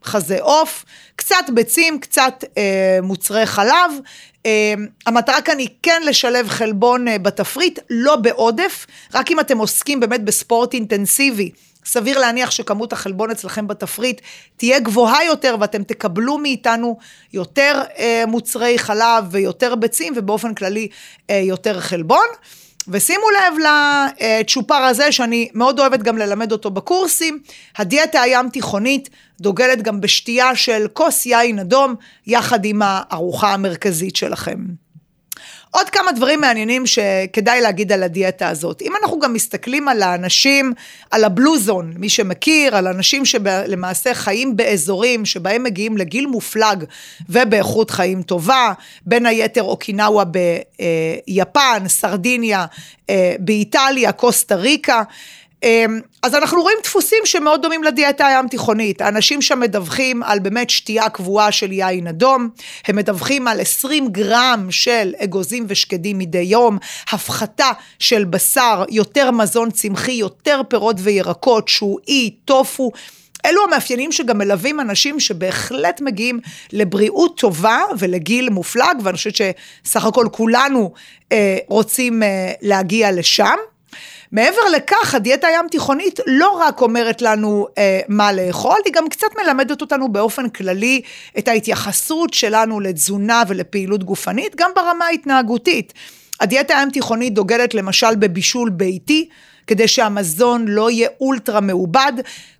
חזה 0.04 0.38
עוף, 0.40 0.84
קצת 1.16 1.44
ביצים, 1.54 1.98
קצת 2.00 2.44
אה, 2.58 2.98
מוצרי 3.02 3.46
חלב. 3.46 3.90
אה, 4.46 4.74
המטרה 5.06 5.42
כאן 5.42 5.58
היא 5.58 5.68
כן 5.82 6.02
לשלב 6.06 6.48
חלבון 6.48 7.08
אה, 7.08 7.18
בתפריט, 7.18 7.78
לא 7.90 8.16
בעודף, 8.16 8.86
רק 9.14 9.30
אם 9.30 9.40
אתם 9.40 9.58
עוסקים 9.58 10.00
באמת 10.00 10.24
בספורט 10.24 10.74
אינטנסיבי. 10.74 11.50
סביר 11.84 12.18
להניח 12.18 12.50
שכמות 12.50 12.92
החלבון 12.92 13.30
אצלכם 13.30 13.66
בתפריט 13.66 14.20
תהיה 14.56 14.80
גבוהה 14.80 15.24
יותר 15.24 15.56
ואתם 15.60 15.82
תקבלו 15.82 16.38
מאיתנו 16.38 16.98
יותר 17.32 17.82
אה, 17.98 18.24
מוצרי 18.26 18.78
חלב 18.78 19.24
ויותר 19.30 19.74
ביצים 19.74 20.12
ובאופן 20.16 20.54
כללי 20.54 20.88
אה, 21.30 21.36
יותר 21.36 21.80
חלבון. 21.80 22.26
ושימו 22.88 23.24
לב 23.30 23.66
לצ'ופר 23.66 24.74
הזה 24.74 25.12
שאני 25.12 25.48
מאוד 25.54 25.80
אוהבת 25.80 26.02
גם 26.02 26.18
ללמד 26.18 26.52
אותו 26.52 26.70
בקורסים, 26.70 27.38
הדיאטה 27.76 28.20
הים 28.20 28.48
תיכונית 28.48 29.10
דוגלת 29.40 29.82
גם 29.82 30.00
בשתייה 30.00 30.56
של 30.56 30.86
כוס 30.92 31.26
יין 31.26 31.58
אדום 31.58 31.94
יחד 32.26 32.64
עם 32.64 32.82
הארוחה 32.84 33.52
המרכזית 33.52 34.16
שלכם. 34.16 34.81
עוד 35.74 35.90
כמה 35.90 36.12
דברים 36.12 36.40
מעניינים 36.40 36.86
שכדאי 36.86 37.60
להגיד 37.60 37.92
על 37.92 38.02
הדיאטה 38.02 38.48
הזאת. 38.48 38.82
אם 38.82 38.92
אנחנו 39.02 39.18
גם 39.18 39.32
מסתכלים 39.32 39.88
על 39.88 40.02
האנשים, 40.02 40.72
על 41.10 41.24
הבלוזון, 41.24 41.92
מי 41.96 42.08
שמכיר, 42.08 42.76
על 42.76 42.86
אנשים 42.86 43.24
שלמעשה 43.24 44.14
חיים 44.14 44.56
באזורים 44.56 45.24
שבהם 45.24 45.62
מגיעים 45.62 45.96
לגיל 45.96 46.26
מופלג 46.26 46.84
ובאיכות 47.28 47.90
חיים 47.90 48.22
טובה, 48.22 48.72
בין 49.06 49.26
היתר 49.26 49.62
אוקינאווה 49.62 50.24
ביפן, 50.24 51.84
סרדיניה 51.88 52.66
אה, 53.10 53.34
באיטליה, 53.38 54.12
קוסטה 54.12 54.54
ריקה. 54.54 55.02
אמ, 55.62 56.00
אז 56.22 56.34
אנחנו 56.34 56.62
רואים 56.62 56.78
דפוסים 56.82 57.18
שמאוד 57.24 57.62
דומים 57.62 57.84
לדיאטה 57.84 58.26
הים 58.26 58.48
תיכונית. 58.48 59.00
האנשים 59.00 59.42
שם 59.42 59.60
מדווחים 59.60 60.22
על 60.22 60.38
באמת 60.38 60.70
שתייה 60.70 61.08
קבועה 61.08 61.52
של 61.52 61.72
יין 61.72 62.06
אדום, 62.06 62.48
הם 62.86 62.96
מדווחים 62.96 63.48
על 63.48 63.60
20 63.60 64.08
גרם 64.08 64.66
של 64.70 65.12
אגוזים 65.18 65.64
ושקדים 65.68 66.18
מדי 66.18 66.38
יום, 66.38 66.78
הפחתה 67.12 67.70
של 67.98 68.24
בשר, 68.24 68.84
יותר 68.88 69.30
מזון 69.30 69.70
צמחי, 69.70 70.12
יותר 70.12 70.60
פירות 70.68 70.96
וירקות, 70.98 71.68
שועי, 71.68 72.30
טופו. 72.44 72.90
אלו 73.46 73.64
המאפיינים 73.64 74.12
שגם 74.12 74.38
מלווים 74.38 74.80
אנשים 74.80 75.20
שבהחלט 75.20 76.00
מגיעים 76.00 76.40
לבריאות 76.72 77.38
טובה 77.38 77.80
ולגיל 77.98 78.50
מופלג, 78.50 78.96
ואני 79.02 79.16
חושבת 79.16 79.36
שסך 79.36 80.04
הכל 80.04 80.26
כולנו 80.32 80.92
אה, 81.32 81.58
רוצים 81.68 82.22
אה, 82.22 82.52
להגיע 82.62 83.12
לשם. 83.12 83.56
מעבר 84.32 84.60
לכך, 84.76 85.14
הדיאטה 85.14 85.46
הים 85.46 85.66
תיכונית 85.70 86.20
לא 86.26 86.50
רק 86.50 86.80
אומרת 86.80 87.22
לנו 87.22 87.66
אה, 87.78 88.00
מה 88.08 88.32
לאכול, 88.32 88.78
היא 88.84 88.92
גם 88.92 89.08
קצת 89.08 89.26
מלמדת 89.44 89.80
אותנו 89.80 90.12
באופן 90.12 90.48
כללי 90.48 91.02
את 91.38 91.48
ההתייחסות 91.48 92.34
שלנו 92.34 92.80
לתזונה 92.80 93.42
ולפעילות 93.48 94.04
גופנית, 94.04 94.56
גם 94.56 94.70
ברמה 94.76 95.04
ההתנהגותית. 95.04 95.92
הדיאטה 96.40 96.78
הים 96.78 96.90
תיכונית 96.90 97.34
דוגלת 97.34 97.74
למשל 97.74 98.14
בבישול 98.14 98.70
ביתי, 98.70 99.28
כדי 99.66 99.88
שהמזון 99.88 100.68
לא 100.68 100.90
יהיה 100.90 101.08
אולטרה 101.20 101.60
מעובד. 101.60 102.12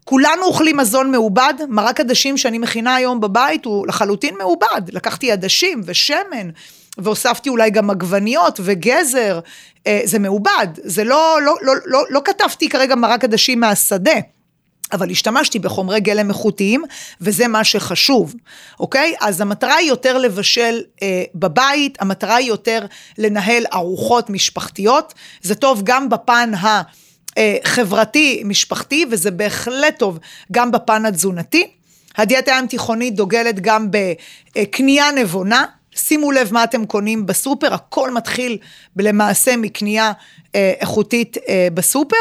כולנו 0.04 0.42
אוכלים 0.42 0.76
מזון 0.76 1.10
מעובד, 1.10 1.54
מרק 1.68 2.00
עדשים 2.00 2.36
שאני 2.36 2.58
מכינה 2.58 2.94
היום 2.94 3.20
בבית 3.20 3.64
הוא 3.64 3.86
לחלוטין 3.86 4.34
מעובד. 4.38 4.82
לקחתי 4.92 5.32
עדשים 5.32 5.80
ושמן. 5.84 6.50
והוספתי 6.98 7.48
אולי 7.48 7.70
גם 7.70 7.90
עגבניות 7.90 8.60
וגזר, 8.62 9.40
אה, 9.86 10.00
זה 10.04 10.18
מעובד, 10.18 10.66
זה 10.76 11.04
לא, 11.04 11.38
לא, 11.42 11.54
לא, 11.62 11.72
לא, 11.86 12.04
לא 12.10 12.20
כתבתי 12.24 12.68
כרגע 12.68 12.94
מרק 12.94 13.24
עדשים 13.24 13.60
מהשדה. 13.60 14.20
אבל 14.92 15.10
השתמשתי 15.10 15.58
בחומרי 15.58 16.00
גלם 16.00 16.28
איכותיים, 16.28 16.84
וזה 17.20 17.48
מה 17.48 17.64
שחשוב, 17.64 18.34
אוקיי? 18.80 19.14
אז 19.20 19.40
המטרה 19.40 19.74
היא 19.74 19.88
יותר 19.88 20.18
לבשל 20.18 20.80
אה, 21.02 21.22
בבית, 21.34 21.98
המטרה 22.00 22.34
היא 22.34 22.48
יותר 22.48 22.86
לנהל 23.18 23.64
ארוחות 23.74 24.30
משפחתיות, 24.30 25.14
זה 25.42 25.54
טוב 25.54 25.82
גם 25.84 26.08
בפן 26.08 26.52
החברתי-משפחתי, 27.36 29.06
וזה 29.10 29.30
בהחלט 29.30 29.98
טוב 29.98 30.18
גם 30.52 30.70
בפן 30.70 31.06
התזונתי. 31.06 31.70
הדיאטה 32.16 32.54
הים 32.54 32.66
תיכונית 32.66 33.14
דוגלת 33.14 33.60
גם 33.60 33.88
בקנייה 33.90 35.10
נבונה, 35.10 35.64
שימו 35.94 36.32
לב 36.32 36.52
מה 36.52 36.64
אתם 36.64 36.86
קונים 36.86 37.26
בסופר, 37.26 37.74
הכל 37.74 38.10
מתחיל 38.10 38.58
למעשה 38.96 39.56
מקנייה 39.56 40.12
אה, 40.54 40.72
איכותית 40.80 41.36
אה, 41.48 41.68
בסופר, 41.74 42.16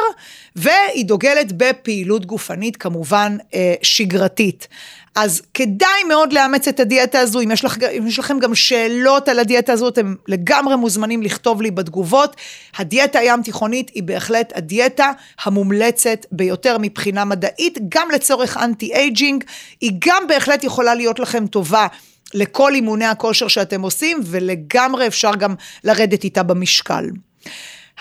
והיא 0.55 1.05
דוגלת 1.05 1.51
בפעילות 1.51 2.25
גופנית 2.25 2.77
כמובן 2.77 3.37
אה, 3.53 3.73
שגרתית. 3.81 4.67
אז 5.15 5.41
כדאי 5.53 6.03
מאוד 6.07 6.33
לאמץ 6.33 6.67
את 6.67 6.79
הדיאטה 6.79 7.19
הזו, 7.19 7.41
אם 7.41 7.51
יש, 7.51 7.65
לך, 7.65 7.77
אם 7.97 8.07
יש 8.07 8.19
לכם 8.19 8.39
גם 8.39 8.55
שאלות 8.55 9.29
על 9.29 9.39
הדיאטה 9.39 9.73
הזו, 9.73 9.87
אתם 9.87 10.15
לגמרי 10.27 10.75
מוזמנים 10.75 11.23
לכתוב 11.23 11.61
לי 11.61 11.71
בתגובות. 11.71 12.35
הדיאטה 12.77 13.19
הים 13.19 13.41
תיכונית 13.41 13.91
היא 13.93 14.03
בהחלט 14.03 14.53
הדיאטה 14.55 15.11
המומלצת 15.43 16.25
ביותר 16.31 16.77
מבחינה 16.79 17.25
מדעית, 17.25 17.77
גם 17.89 18.11
לצורך 18.11 18.57
anti-aging, 18.57 19.43
היא 19.81 19.91
גם 19.99 20.23
בהחלט 20.27 20.63
יכולה 20.63 20.95
להיות 20.95 21.19
לכם 21.19 21.47
טובה. 21.47 21.87
לכל 22.33 22.73
אימוני 22.73 23.05
הכושר 23.05 23.47
שאתם 23.47 23.81
עושים, 23.81 24.21
ולגמרי 24.25 25.07
אפשר 25.07 25.35
גם 25.35 25.55
לרדת 25.83 26.23
איתה 26.23 26.43
במשקל. 26.43 27.05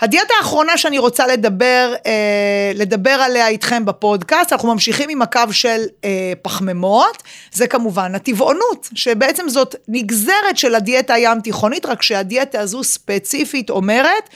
הדיאטה 0.01 0.33
האחרונה 0.39 0.77
שאני 0.77 0.97
רוצה 0.97 1.27
לדבר, 1.27 1.93
אה, 2.05 2.71
לדבר 2.75 3.09
עליה 3.11 3.47
איתכם 3.47 3.85
בפודקאסט, 3.85 4.53
אנחנו 4.53 4.73
ממשיכים 4.73 5.09
עם 5.09 5.21
הקו 5.21 5.41
של 5.51 5.81
אה, 6.03 6.33
פחמימות, 6.41 7.23
זה 7.51 7.67
כמובן 7.67 8.15
הטבעונות, 8.15 8.89
שבעצם 8.95 9.49
זאת 9.49 9.75
נגזרת 9.87 10.57
של 10.57 10.75
הדיאטה 10.75 11.13
הים 11.13 11.41
תיכונית, 11.41 11.85
רק 11.85 12.01
שהדיאטה 12.01 12.59
הזו 12.59 12.83
ספציפית 12.83 13.69
אומרת, 13.69 14.29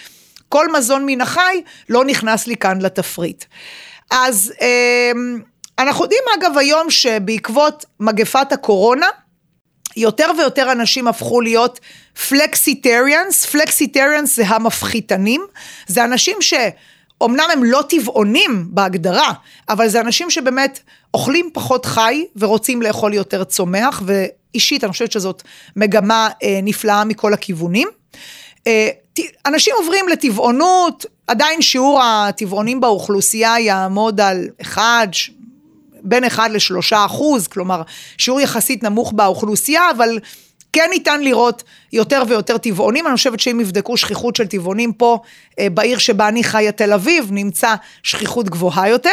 כל 0.50 0.72
מזון 0.72 1.06
מן 1.06 1.22
החי 1.22 1.62
לא 1.90 2.06
נכנס 2.06 2.48
לי 2.48 2.56
כאן 2.56 2.82
לתפריט. 2.82 3.46
אז 4.12 4.54
אה, 4.62 5.12
אנחנו 5.80 6.04
יודעים 6.06 6.24
אגב 6.40 6.58
היום 6.58 6.90
שבעקבות 6.90 7.86
מגפת 8.00 8.52
הקורונה, 8.52 9.08
יותר 9.96 10.32
ויותר 10.38 10.72
אנשים 10.72 11.08
הפכו 11.08 11.42
להיות 11.42 11.80
פלקסיטריאנס, 12.30 13.46
פלקסיטריאנס 13.46 14.36
זה 14.36 14.48
המפחיתנים, 14.48 15.46
זה 15.88 16.04
אנשים 16.04 16.38
ש... 16.42 16.54
אמנם 17.24 17.48
הם 17.54 17.64
לא 17.64 17.84
טבעונים 17.90 18.66
בהגדרה, 18.70 19.34
אבל 19.70 19.88
זה 19.88 20.02
אנשים 20.02 20.30
שבאמת 20.30 20.80
אוכלים 21.14 21.50
פחות 21.54 21.86
חי 21.86 22.26
ורוצים 22.36 22.82
לאכול 22.82 23.14
יותר 23.14 23.44
צומח, 23.44 24.02
ואישית 24.06 24.84
אני 24.84 24.92
חושבת 24.92 25.12
שזאת 25.12 25.44
מגמה 25.76 26.30
אה, 26.44 26.60
נפלאה 26.64 27.04
מכל 27.04 27.34
הכיוונים. 27.34 27.88
אה, 28.68 28.90
אנשים 29.46 29.74
עוברים 29.78 30.08
לטבעונות, 30.08 31.06
עדיין 31.28 31.62
שיעור 31.62 32.02
הטבעונים 32.04 32.82
באוכלוסייה 32.82 33.60
יעמוד 33.60 34.22
על 34.22 34.48
1, 34.62 35.10
בין 36.06 36.24
1 36.24 36.52
ל-3 36.52 36.96
אחוז, 37.06 37.48
כלומר 37.48 37.82
שיעור 38.18 38.42
יחסית 38.42 38.84
נמוך 38.84 39.12
באוכלוסייה, 39.12 39.92
אבל 39.92 40.20
כן 40.74 40.88
ניתן 40.90 41.22
לראות 41.22 41.64
יותר 41.94 42.24
ויותר 42.28 42.58
טבעונים, 42.58 43.08
אני 43.08 43.16
חושבת 43.16 43.40
שאם 43.40 43.60
יבדקו 43.60 43.98
שכיחות 43.98 44.36
של 44.36 44.48
טבעונים 44.48 44.94
פה, 44.94 45.20
אה, 45.60 45.70
בעיר 45.70 45.98
שבה 45.98 46.28
אני 46.28 46.44
חיה 46.44 46.72
תל 46.72 46.94
אביב, 46.94 47.28
נמצא 47.32 47.76
שכיחות 48.04 48.50
גבוהה 48.50 48.90
יותר. 48.90 49.10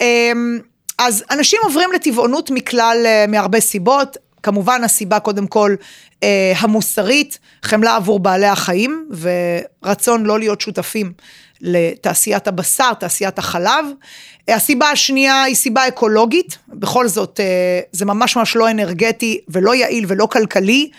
אמ, 0.00 0.58
אז 0.98 1.24
אנשים 1.30 1.60
עוברים 1.62 1.92
לטבעונות 1.92 2.50
מכלל, 2.50 3.02
אה, 3.06 3.24
מהרבה 3.28 3.60
סיבות, 3.60 4.16
כמובן 4.42 4.84
הסיבה 4.84 5.20
קודם 5.20 5.46
כל 5.46 5.74
אה, 6.22 6.52
המוסרית, 6.58 7.38
חמלה 7.62 7.96
עבור 7.96 8.20
בעלי 8.20 8.46
החיים 8.46 9.08
ורצון 9.82 10.24
לא 10.24 10.38
להיות 10.38 10.60
שותפים 10.60 11.12
לתעשיית 11.64 12.48
הבשר, 12.48 12.94
תעשיית 12.94 13.38
החלב. 13.38 13.86
הסיבה 14.48 14.90
השנייה 14.90 15.42
היא 15.42 15.54
סיבה 15.54 15.88
אקולוגית, 15.88 16.58
בכל 16.68 17.08
זאת 17.08 17.40
אה, 17.40 17.80
זה 17.92 18.04
ממש 18.04 18.36
ממש 18.36 18.56
לא 18.56 18.70
אנרגטי 18.70 19.40
ולא 19.48 19.74
יעיל 19.74 20.04
ולא 20.08 20.26
כלכלי. 20.26 20.90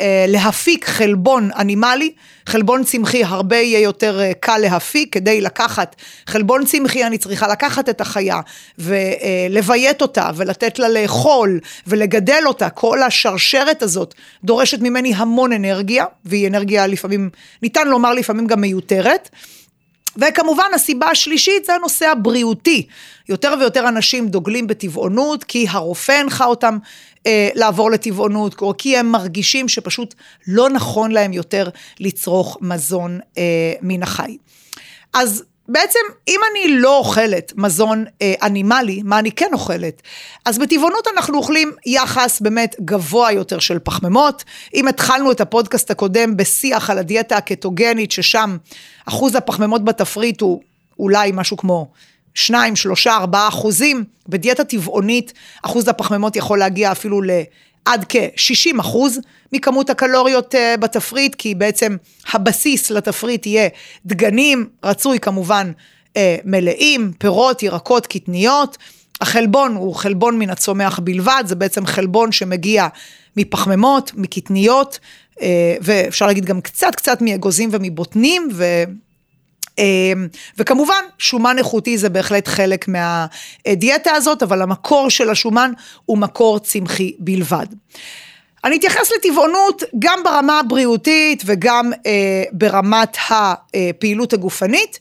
אה, 0.00 0.24
להפיק 0.28 0.84
חלבון 0.84 1.50
אנימלי, 1.58 2.12
חלבון 2.46 2.84
צמחי 2.84 3.24
הרבה 3.24 3.56
יהיה 3.56 3.80
יותר 3.80 4.20
אה, 4.20 4.32
קל 4.40 4.58
להפיק, 4.58 5.12
כדי 5.12 5.40
לקחת 5.40 5.96
חלבון 6.26 6.64
צמחי 6.64 7.04
אני 7.04 7.18
צריכה 7.18 7.48
לקחת 7.48 7.88
את 7.88 8.00
החיה 8.00 8.40
ולביית 8.78 10.02
אותה 10.02 10.30
ולתת 10.34 10.78
לה 10.78 10.88
לאכול 10.88 11.60
ולגדל 11.86 12.42
אותה, 12.46 12.70
כל 12.70 13.02
השרשרת 13.02 13.82
הזאת 13.82 14.14
דורשת 14.44 14.80
ממני 14.80 15.14
המון 15.14 15.52
אנרגיה, 15.52 16.04
והיא 16.24 16.48
אנרגיה 16.48 16.86
לפעמים, 16.86 17.30
ניתן 17.62 17.88
לומר 17.88 18.14
לפעמים 18.14 18.46
גם 18.46 18.60
מיותרת. 18.60 19.30
וכמובן 20.16 20.66
הסיבה 20.74 21.06
השלישית 21.06 21.64
זה 21.64 21.74
הנושא 21.74 22.06
הבריאותי. 22.08 22.86
יותר 23.28 23.54
ויותר 23.60 23.88
אנשים 23.88 24.28
דוגלים 24.28 24.66
בטבעונות 24.66 25.44
כי 25.44 25.66
הרופא 25.70 26.12
הנחה 26.12 26.44
אותם 26.44 26.78
אה, 27.26 27.48
לעבור 27.54 27.90
לטבעונות, 27.90 28.62
או 28.62 28.74
כי 28.78 28.96
הם 28.96 29.12
מרגישים 29.12 29.68
שפשוט 29.68 30.14
לא 30.46 30.70
נכון 30.70 31.10
להם 31.10 31.32
יותר 31.32 31.68
לצרוך 32.00 32.58
מזון 32.60 33.20
אה, 33.38 33.72
מן 33.82 34.02
החי. 34.02 34.36
אז 35.14 35.44
בעצם, 35.68 35.98
אם 36.28 36.40
אני 36.50 36.74
לא 36.74 36.98
אוכלת 36.98 37.52
מזון 37.56 38.04
אה, 38.22 38.34
אנימלי, 38.42 39.02
מה 39.04 39.18
אני 39.18 39.32
כן 39.32 39.50
אוכלת? 39.52 40.02
אז 40.44 40.58
בטבעונות 40.58 41.06
אנחנו 41.16 41.38
אוכלים 41.38 41.72
יחס 41.86 42.40
באמת 42.40 42.76
גבוה 42.80 43.32
יותר 43.32 43.58
של 43.58 43.78
פחמימות. 43.78 44.44
אם 44.74 44.88
התחלנו 44.88 45.32
את 45.32 45.40
הפודקאסט 45.40 45.90
הקודם 45.90 46.36
בשיח 46.36 46.90
על 46.90 46.98
הדיאטה 46.98 47.36
הקטוגנית, 47.36 48.12
ששם 48.12 48.56
אחוז 49.06 49.34
הפחמימות 49.34 49.84
בתפריט 49.84 50.40
הוא 50.40 50.62
אולי 50.98 51.30
משהו 51.34 51.56
כמו 51.56 51.90
2, 52.34 52.76
3, 52.76 53.06
4 53.06 53.48
אחוזים, 53.48 54.04
בדיאטה 54.28 54.64
טבעונית 54.64 55.32
אחוז 55.62 55.88
הפחמימות 55.88 56.36
יכול 56.36 56.58
להגיע 56.58 56.92
אפילו 56.92 57.22
ל... 57.22 57.30
עד 57.84 58.04
כ-60 58.08 58.80
אחוז 58.80 59.20
מכמות 59.52 59.90
הקלוריות 59.90 60.54
uh, 60.54 60.80
בתפריט, 60.80 61.34
כי 61.34 61.54
בעצם 61.54 61.96
הבסיס 62.32 62.90
לתפריט 62.90 63.46
יהיה 63.46 63.68
דגנים, 64.06 64.68
רצוי 64.84 65.20
כמובן 65.20 65.72
uh, 66.08 66.16
מלאים, 66.44 67.12
פירות, 67.18 67.62
ירקות, 67.62 68.06
קטניות. 68.06 68.78
החלבון 69.20 69.74
הוא 69.74 69.94
חלבון 69.94 70.38
מן 70.38 70.50
הצומח 70.50 70.98
בלבד, 70.98 71.44
זה 71.46 71.54
בעצם 71.54 71.86
חלבון 71.86 72.32
שמגיע 72.32 72.86
מפחמימות, 73.36 74.12
מקטניות, 74.14 74.98
uh, 75.32 75.42
ואפשר 75.80 76.26
להגיד 76.26 76.44
גם 76.44 76.60
קצת 76.60 76.94
קצת 76.94 77.22
מאגוזים 77.22 77.68
ומבוטנים, 77.72 78.48
ו... 78.54 78.64
אמ, 79.78 80.28
וכמובן, 80.58 81.04
שומן 81.18 81.58
איכותי 81.58 81.98
זה 81.98 82.08
בהחלט 82.08 82.48
חלק 82.48 82.86
מהדיאטה 82.88 84.12
הזאת, 84.12 84.42
אבל 84.42 84.62
המקור 84.62 85.10
של 85.10 85.30
השומן 85.30 85.72
הוא 86.04 86.18
מקור 86.18 86.58
צמחי 86.58 87.12
בלבד. 87.18 87.66
אני 88.64 88.76
אתייחס 88.76 89.12
לטבעונות 89.12 89.82
גם 89.98 90.18
ברמה 90.24 90.58
הבריאותית 90.58 91.42
וגם 91.46 91.92
אה, 92.06 92.44
ברמת 92.52 93.16
הפעילות 93.30 94.32
הגופנית. 94.32 95.00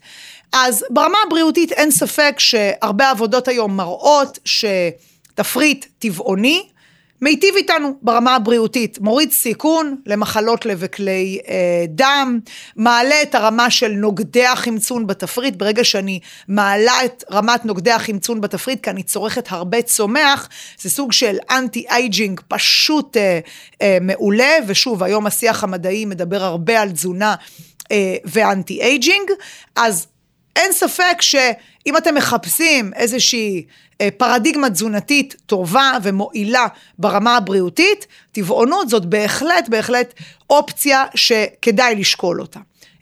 אז 0.53 0.85
ברמה 0.89 1.17
הבריאותית 1.27 1.71
אין 1.71 1.91
ספק 1.91 2.35
שהרבה 2.37 3.09
עבודות 3.09 3.47
היום 3.47 3.77
מראות 3.77 4.39
שתפריט 4.45 5.85
טבעוני 5.99 6.63
מיטיב 7.23 7.55
איתנו 7.55 7.93
ברמה 8.01 8.35
הבריאותית, 8.35 8.99
מוריד 9.01 9.31
סיכון 9.31 9.95
למחלות 10.05 10.65
לב 10.65 10.77
וכלי 10.81 11.39
אה, 11.47 11.85
דם, 11.87 12.39
מעלה 12.75 13.21
את 13.21 13.35
הרמה 13.35 13.71
של 13.71 13.91
נוגדי 13.91 14.45
החמצון 14.45 15.07
בתפריט, 15.07 15.55
ברגע 15.55 15.83
שאני 15.83 16.19
מעלה 16.47 17.05
את 17.05 17.23
רמת 17.31 17.65
נוגדי 17.65 17.91
החמצון 17.91 18.41
בתפריט, 18.41 18.83
כי 18.83 18.89
אני 18.89 19.03
צורכת 19.03 19.47
הרבה 19.51 19.81
צומח, 19.81 20.49
זה 20.81 20.89
סוג 20.89 21.11
של 21.11 21.37
anti 21.51 21.85
aging 21.89 22.41
פשוט 22.47 23.17
אה, 23.17 23.39
אה, 23.81 23.97
מעולה, 24.01 24.53
ושוב, 24.67 25.03
היום 25.03 25.25
השיח 25.25 25.63
המדעי 25.63 26.05
מדבר 26.05 26.43
הרבה 26.43 26.81
על 26.81 26.91
תזונה 26.91 27.35
אה, 27.91 28.15
ו 28.25 28.37
anti 28.37 28.81
aging, 28.81 29.31
אז 29.75 30.07
אין 30.55 30.71
ספק 30.71 31.21
שאם 31.21 31.97
אתם 31.97 32.15
מחפשים 32.15 32.91
איזושהי 32.95 33.65
אה, 34.01 34.09
פרדיגמה 34.17 34.69
תזונתית 34.69 35.35
טובה 35.45 35.91
ומועילה 36.03 36.67
ברמה 36.99 37.37
הבריאותית, 37.37 38.07
טבעונות 38.31 38.89
זאת 38.89 39.05
בהחלט 39.05 39.69
בהחלט 39.69 40.13
אופציה 40.49 41.05
שכדאי 41.15 41.95
לשקול 41.95 42.41
אותה. 42.41 42.59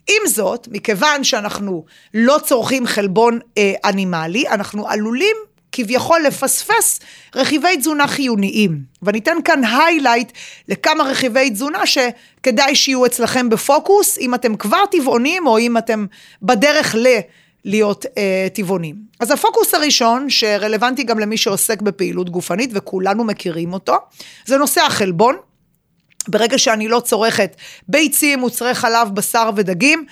עם 0.08 0.28
זאת, 0.28 0.68
מכיוון 0.70 1.24
שאנחנו 1.24 1.84
לא 2.14 2.38
צורכים 2.44 2.86
חלבון 2.86 3.38
אה, 3.58 3.72
אנימלי, 3.84 4.48
אנחנו 4.48 4.88
עלולים 4.88 5.36
כביכול 5.72 6.20
לפספס 6.26 7.00
רכיבי 7.34 7.76
תזונה 7.76 8.08
חיוניים. 8.08 8.82
ואני 9.02 9.18
אתן 9.18 9.36
כאן 9.44 9.64
היילייט 9.64 10.32
לכמה 10.68 11.04
רכיבי 11.04 11.50
תזונה 11.50 11.86
שכדאי 11.86 12.74
שיהיו 12.74 13.06
אצלכם 13.06 13.48
בפוקוס, 13.48 14.18
אם 14.18 14.34
אתם 14.34 14.56
כבר 14.56 14.86
טבעונים 14.90 15.46
או 15.46 15.58
אם 15.58 15.78
אתם 15.78 16.06
בדרך 16.42 16.94
ל... 16.98 17.06
להיות 17.64 18.06
אה, 18.18 18.46
טבעונים. 18.52 18.96
אז 19.20 19.30
הפוקוס 19.30 19.74
הראשון, 19.74 20.30
שרלוונטי 20.30 21.02
גם 21.02 21.18
למי 21.18 21.36
שעוסק 21.36 21.82
בפעילות 21.82 22.30
גופנית, 22.30 22.70
וכולנו 22.74 23.24
מכירים 23.24 23.72
אותו, 23.72 23.96
זה 24.46 24.56
נושא 24.56 24.80
החלבון. 24.80 25.36
ברגע 26.28 26.58
שאני 26.58 26.88
לא 26.88 27.00
צורכת 27.00 27.56
ביצים, 27.88 28.38
מוצרי 28.38 28.74
חלב, 28.74 29.08
בשר 29.14 29.50
ודגים, 29.56 30.04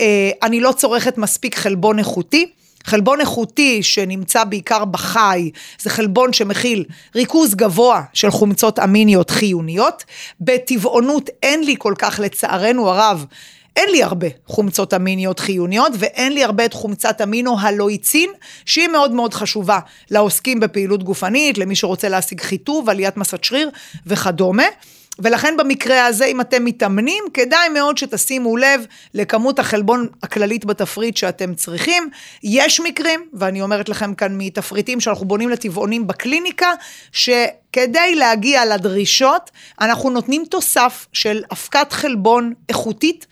אה, 0.00 0.30
אני 0.42 0.60
לא 0.60 0.72
צורכת 0.72 1.18
מספיק 1.18 1.56
חלבון 1.56 1.98
איכותי. 1.98 2.52
חלבון 2.86 3.20
איכותי 3.20 3.82
שנמצא 3.82 4.44
בעיקר 4.44 4.84
בחי, 4.84 5.50
זה 5.78 5.90
חלבון 5.90 6.32
שמכיל 6.32 6.84
ריכוז 7.14 7.54
גבוה 7.54 8.02
של 8.12 8.30
חומצות 8.30 8.78
אמיניות 8.78 9.30
חיוניות. 9.30 10.04
בטבעונות 10.40 11.30
אין 11.42 11.64
לי 11.64 11.74
כל 11.78 11.94
כך, 11.98 12.20
לצערנו 12.22 12.90
הרב, 12.90 13.24
אין 13.76 13.90
לי 13.90 14.02
הרבה 14.02 14.26
חומצות 14.46 14.94
אמיניות 14.94 15.38
חיוניות 15.38 15.92
ואין 15.98 16.32
לי 16.32 16.44
הרבה 16.44 16.64
את 16.64 16.72
חומצת 16.72 17.20
אמינו 17.20 17.60
הלואיצין, 17.60 18.30
שהיא 18.66 18.88
מאוד 18.88 19.12
מאוד 19.12 19.34
חשובה 19.34 19.78
לעוסקים 20.10 20.60
בפעילות 20.60 21.02
גופנית, 21.02 21.58
למי 21.58 21.76
שרוצה 21.76 22.08
להשיג 22.08 22.40
חיטוב, 22.40 22.88
עליית 22.88 23.16
מסת 23.16 23.44
שריר 23.44 23.70
וכדומה. 24.06 24.64
ולכן 25.18 25.54
במקרה 25.58 26.06
הזה, 26.06 26.24
אם 26.24 26.40
אתם 26.40 26.64
מתאמנים, 26.64 27.24
כדאי 27.34 27.68
מאוד 27.68 27.98
שתשימו 27.98 28.56
לב 28.56 28.86
לכמות 29.14 29.58
החלבון 29.58 30.08
הכללית 30.22 30.64
בתפריט 30.64 31.16
שאתם 31.16 31.54
צריכים. 31.54 32.08
יש 32.42 32.80
מקרים, 32.80 33.28
ואני 33.32 33.62
אומרת 33.62 33.88
לכם 33.88 34.14
כאן 34.14 34.38
מתפריטים 34.38 35.00
שאנחנו 35.00 35.26
בונים 35.26 35.48
לטבעונים 35.48 36.06
בקליניקה, 36.06 36.70
שכדי 37.12 38.14
להגיע 38.14 38.64
לדרישות, 38.64 39.50
אנחנו 39.80 40.10
נותנים 40.10 40.44
תוסף 40.50 41.06
של 41.12 41.42
אבקת 41.52 41.92
חלבון 41.92 42.52
איכותית. 42.68 43.26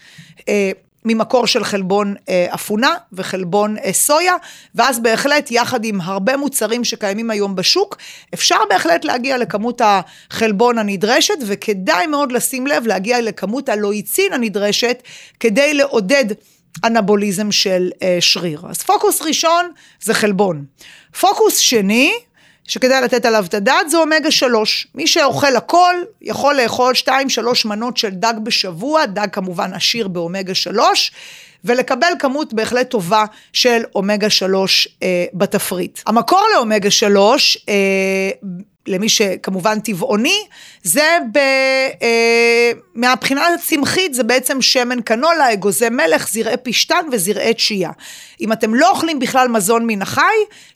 אה, 1.06 1.14
ממקור 1.14 1.46
של 1.46 1.64
חלבון 1.64 2.14
אה, 2.28 2.46
אפונה 2.54 2.94
וחלבון 3.12 3.76
אה, 3.78 3.92
סויה, 3.92 4.34
ואז 4.74 5.00
בהחלט 5.00 5.50
יחד 5.50 5.84
עם 5.84 6.00
הרבה 6.00 6.36
מוצרים 6.36 6.84
שקיימים 6.84 7.30
היום 7.30 7.54
בשוק, 7.54 7.96
אפשר 8.34 8.58
בהחלט 8.70 9.04
להגיע 9.04 9.38
לכמות 9.38 9.80
החלבון 9.84 10.78
הנדרשת, 10.78 11.38
וכדאי 11.46 12.06
מאוד 12.06 12.32
לשים 12.32 12.66
לב 12.66 12.86
להגיע 12.86 13.20
לכמות 13.20 13.68
הלואיצין 13.68 14.32
הנדרשת, 14.32 15.02
כדי 15.40 15.74
לעודד 15.74 16.24
אנבוליזם 16.84 17.52
של 17.52 17.90
שריר. 18.20 18.62
אז 18.68 18.82
פוקוס 18.82 19.22
ראשון 19.22 19.70
זה 20.02 20.14
חלבון. 20.14 20.64
פוקוס 21.20 21.58
שני, 21.58 22.12
שכדאי 22.68 23.00
לתת 23.00 23.24
עליו 23.24 23.44
את 23.48 23.55
הדעת 23.55 23.90
זה 23.90 23.96
אומגה 23.96 24.31
3. 24.31 24.87
מי 24.94 25.07
שאוכל 25.07 25.57
הכל 25.57 25.94
יכול 26.22 26.55
לאכול 26.62 26.94
2-3 27.05 27.09
מנות 27.64 27.96
של 27.96 28.11
דג 28.11 28.35
בשבוע, 28.42 29.07
דג 29.07 29.29
כמובן 29.33 29.72
עשיר 29.72 30.09
באומגה 30.09 30.55
3, 30.55 31.12
ולקבל 31.64 32.12
כמות 32.18 32.55
בהחלט 32.55 32.90
טובה 32.90 33.24
של 33.53 33.83
אומגה 33.94 34.31
3 34.31 34.88
אה, 35.03 35.24
בתפריט. 35.35 36.00
המקור 36.07 36.42
לאומגה 36.55 36.90
3, 36.90 37.59
אה, 37.68 38.31
למי 38.86 39.08
שכמובן 39.08 39.80
טבעוני, 39.80 40.38
זה 40.82 41.18
ב, 41.32 41.38
אה, 42.02 42.72
מהבחינה 42.94 43.46
הצמחית, 43.46 44.14
זה 44.14 44.22
בעצם 44.22 44.62
שמן 44.62 45.00
קנולה, 45.00 45.52
אגוזי 45.52 45.88
מלך, 45.88 46.28
זרעי 46.28 46.56
פשטן 46.62 47.06
וזרעי 47.12 47.54
תשייה. 47.54 47.90
אם 48.40 48.52
אתם 48.52 48.74
לא 48.74 48.90
אוכלים 48.90 49.18
בכלל 49.18 49.48
מזון 49.48 49.86
מן 49.86 50.02
החי, 50.02 50.22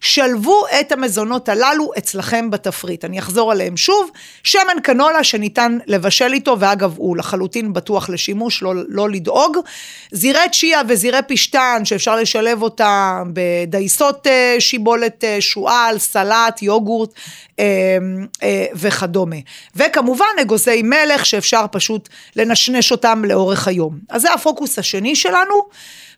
שלבו 0.00 0.64
את 0.80 0.92
המזונות 0.92 1.48
הללו 1.48 1.90
אצלכם 1.98 2.50
בתפריט. 2.50 3.04
אני 3.04 3.18
אחזור 3.18 3.52
עליהם 3.52 3.76
שוב, 3.76 4.10
שמן 4.42 4.80
קנולה 4.82 5.24
שניתן 5.24 5.78
לבשל 5.86 6.32
איתו, 6.32 6.56
ואגב, 6.60 6.94
הוא 6.96 7.16
לחלוטין 7.16 7.72
בטוח 7.72 8.10
לשימוש, 8.10 8.62
לא, 8.62 8.74
לא 8.88 9.10
לדאוג. 9.10 9.56
זרעי 10.12 10.48
תשייה 10.48 10.80
וזרעי 10.88 11.22
פשטן, 11.28 11.84
שאפשר 11.84 12.16
לשלב 12.16 12.62
אותם 12.62 13.32
בדייסות 13.32 14.26
אה, 14.26 14.56
שיבולת 14.58 15.24
אה, 15.24 15.40
שועל, 15.40 15.98
סלט, 15.98 16.62
יוגורט. 16.62 17.10
אה, 17.58 17.97
וכדומה. 18.74 19.36
וכמובן 19.76 20.26
אגוזי 20.40 20.82
מלך 20.82 21.26
שאפשר 21.26 21.64
פשוט 21.72 22.08
לנשנש 22.36 22.92
אותם 22.92 23.24
לאורך 23.24 23.68
היום. 23.68 23.98
אז 24.08 24.22
זה 24.22 24.32
הפוקוס 24.32 24.78
השני 24.78 25.16
שלנו. 25.16 25.54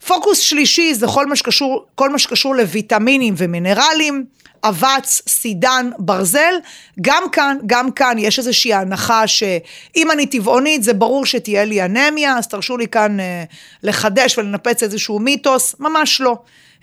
פוקוס 0.07 0.39
שלישי 0.39 0.95
זה 0.95 1.07
כל 1.15 1.27
מה 1.27 1.37
שקשור, 1.37 1.85
כל 1.95 2.11
מה 2.11 2.19
שקשור 2.19 2.55
לויטמינים 2.57 3.35
ומינרלים. 3.37 4.25
אבץ, 4.65 5.23
סידן, 5.29 5.91
ברזל, 5.99 6.55
גם 7.01 7.23
כאן, 7.33 7.57
גם 7.67 7.91
כאן 7.91 8.17
יש 8.19 8.39
איזושהי 8.39 8.75
הנחה 8.75 9.27
שאם 9.27 10.11
אני 10.11 10.27
טבעונית 10.27 10.83
זה 10.83 10.93
ברור 10.93 11.27
שתהיה 11.27 11.65
לי 11.65 11.85
אנמיה, 11.85 12.39
אז 12.39 12.49
תרשו 12.49 12.77
לי 12.77 12.89
כאן 12.89 13.21
אה, 13.21 13.45
לחדש 13.83 14.39
ולנפץ 14.39 14.83
איזשהו 14.83 15.19
מיתוס, 15.19 15.75
ממש 15.79 16.21
לא. 16.21 16.39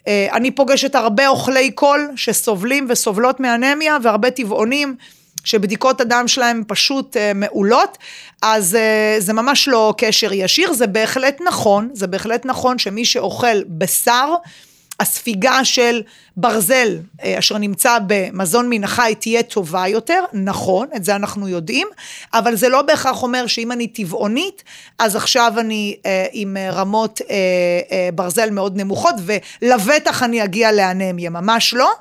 אה, 0.08 0.28
אני 0.34 0.52
פוגשת 0.52 0.96
הרבה 0.96 1.28
אוכלי 1.28 1.72
קול 1.72 2.12
שסובלים 2.16 2.86
וסובלות 2.90 3.40
מאנמיה 3.40 3.98
והרבה 4.04 4.32
טבעונים 4.32 4.96
שבדיקות 5.44 6.02
הדם 6.02 6.24
שלהם 6.28 6.64
פשוט 6.68 7.18
אה, 7.18 7.32
מעולות, 7.36 7.98
אז 8.42 8.76
אה, 8.76 9.16
זה 9.20 9.34
ממש 9.34 9.68
לא 9.68 9.94
קשר 9.98 10.34
ישיר, 10.34 10.74
זה 10.74 10.88
בהחלט 10.88 11.42
נכון, 11.48 11.90
זה 11.94 12.08
בהחלט 12.08 12.46
נכון 12.46 12.80
שמי 12.80 13.06
שאוכל 13.06 13.64
בשר, 13.68 14.34
הספיגה 15.00 15.66
של 15.66 16.02
ברזל 16.38 16.98
אה, 17.24 17.40
אשר 17.40 17.58
נמצא 17.58 17.98
במזון 18.08 18.70
מן 18.70 18.84
החי 18.84 19.14
תהיה 19.20 19.44
טובה 19.44 19.88
יותר, 19.88 20.24
נכון, 20.34 20.88
את 20.96 21.04
זה 21.04 21.16
אנחנו 21.16 21.48
יודעים, 21.48 21.88
אבל 22.34 22.56
זה 22.56 22.70
לא 22.70 22.82
בהכרח 22.82 23.24
אומר 23.24 23.48
שאם 23.48 23.72
אני 23.72 23.88
טבעונית, 23.88 24.64
אז 25.00 25.16
עכשיו 25.16 25.54
אני 25.58 25.98
אה, 26.06 26.26
עם 26.32 26.58
רמות 26.72 27.22
אה, 27.22 27.36
אה, 27.92 28.10
ברזל 28.16 28.50
מאוד 28.50 28.78
נמוכות, 28.78 29.16
ולבטח 29.62 30.24
אני 30.24 30.44
אגיע 30.44 30.72
לאנמיה, 30.72 31.30
ממש 31.30 31.74
לא. 31.74 31.92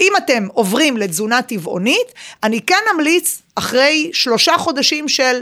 אם 0.00 0.12
אתם 0.16 0.46
עוברים 0.52 0.96
לתזונה 0.96 1.42
טבעונית, 1.42 2.12
אני 2.42 2.60
כן 2.60 2.82
אמליץ 2.94 3.42
אחרי 3.54 4.10
שלושה 4.12 4.58
חודשים 4.58 5.08
של 5.08 5.40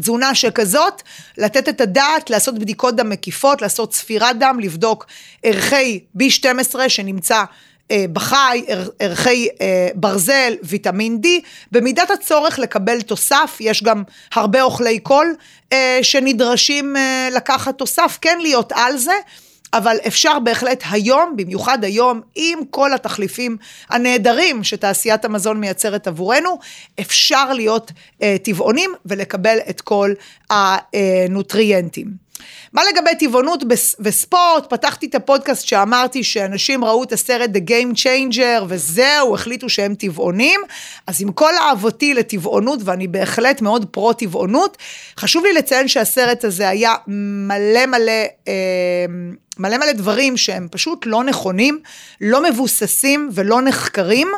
תזונה 0.00 0.34
שכזאת, 0.34 1.02
לתת 1.38 1.68
את 1.68 1.80
הדעת, 1.80 2.30
לעשות 2.30 2.58
בדיקות 2.58 2.96
דם 2.96 3.08
מקיפות, 3.08 3.62
לעשות 3.62 3.94
ספירת 3.94 4.38
דם, 4.38 4.58
לבדוק 4.60 5.06
ערכי 5.42 6.00
B12 6.18 6.88
שנמצא 6.88 7.44
אה, 7.90 8.04
בחי, 8.12 8.64
ערכי 8.98 9.48
אה, 9.60 9.88
ברזל, 9.94 10.54
ויטמין 10.62 11.20
D, 11.24 11.28
במידת 11.72 12.10
הצורך 12.10 12.58
לקבל 12.58 13.02
תוסף, 13.02 13.56
יש 13.60 13.82
גם 13.82 14.02
הרבה 14.34 14.62
אוכלי 14.62 14.98
קול 14.98 15.34
אה, 15.72 15.98
שנדרשים 16.02 16.96
לקחת 17.32 17.78
תוסף, 17.78 18.18
כן 18.20 18.38
להיות 18.40 18.72
על 18.74 18.96
זה. 18.96 19.14
אבל 19.72 19.96
אפשר 20.06 20.38
בהחלט 20.38 20.84
היום, 20.90 21.34
במיוחד 21.36 21.84
היום, 21.84 22.20
עם 22.34 22.58
כל 22.70 22.94
התחליפים 22.94 23.56
הנהדרים 23.90 24.64
שתעשיית 24.64 25.24
המזון 25.24 25.60
מייצרת 25.60 26.06
עבורנו, 26.06 26.58
אפשר 27.00 27.52
להיות 27.52 27.92
אה, 28.22 28.36
טבעונים 28.42 28.90
ולקבל 29.06 29.58
את 29.70 29.80
כל 29.80 30.12
הנוטריאנטים. 30.50 32.31
מה 32.72 32.82
לגבי 32.92 33.10
טבעונות 33.18 33.64
וספורט? 34.00 34.70
פתחתי 34.70 35.06
את 35.06 35.14
הפודקאסט 35.14 35.66
שאמרתי 35.66 36.24
שאנשים 36.24 36.84
ראו 36.84 37.02
את 37.02 37.12
הסרט 37.12 37.50
The 37.50 37.70
Game 37.70 37.94
Changer 37.96 38.64
וזהו, 38.68 39.34
החליטו 39.34 39.68
שהם 39.68 39.94
טבעונים. 39.94 40.60
אז 41.06 41.22
עם 41.22 41.32
כל 41.32 41.52
אהבותי 41.60 42.14
לטבעונות, 42.14 42.80
ואני 42.84 43.08
בהחלט 43.08 43.62
מאוד 43.62 43.86
פרו-טבעונות, 43.90 44.76
חשוב 45.18 45.44
לי 45.44 45.52
לציין 45.52 45.88
שהסרט 45.88 46.44
הזה 46.44 46.68
היה 46.68 46.94
מלא 47.06 47.86
מלא... 47.86 48.12
אה, 48.48 49.06
מלא 49.58 49.78
מלא 49.78 49.92
דברים 49.92 50.36
שהם 50.36 50.68
פשוט 50.70 51.06
לא 51.06 51.24
נכונים, 51.24 51.80
לא 52.20 52.42
מבוססים 52.42 53.30
ולא 53.32 53.62
נחקרים. 53.62 54.28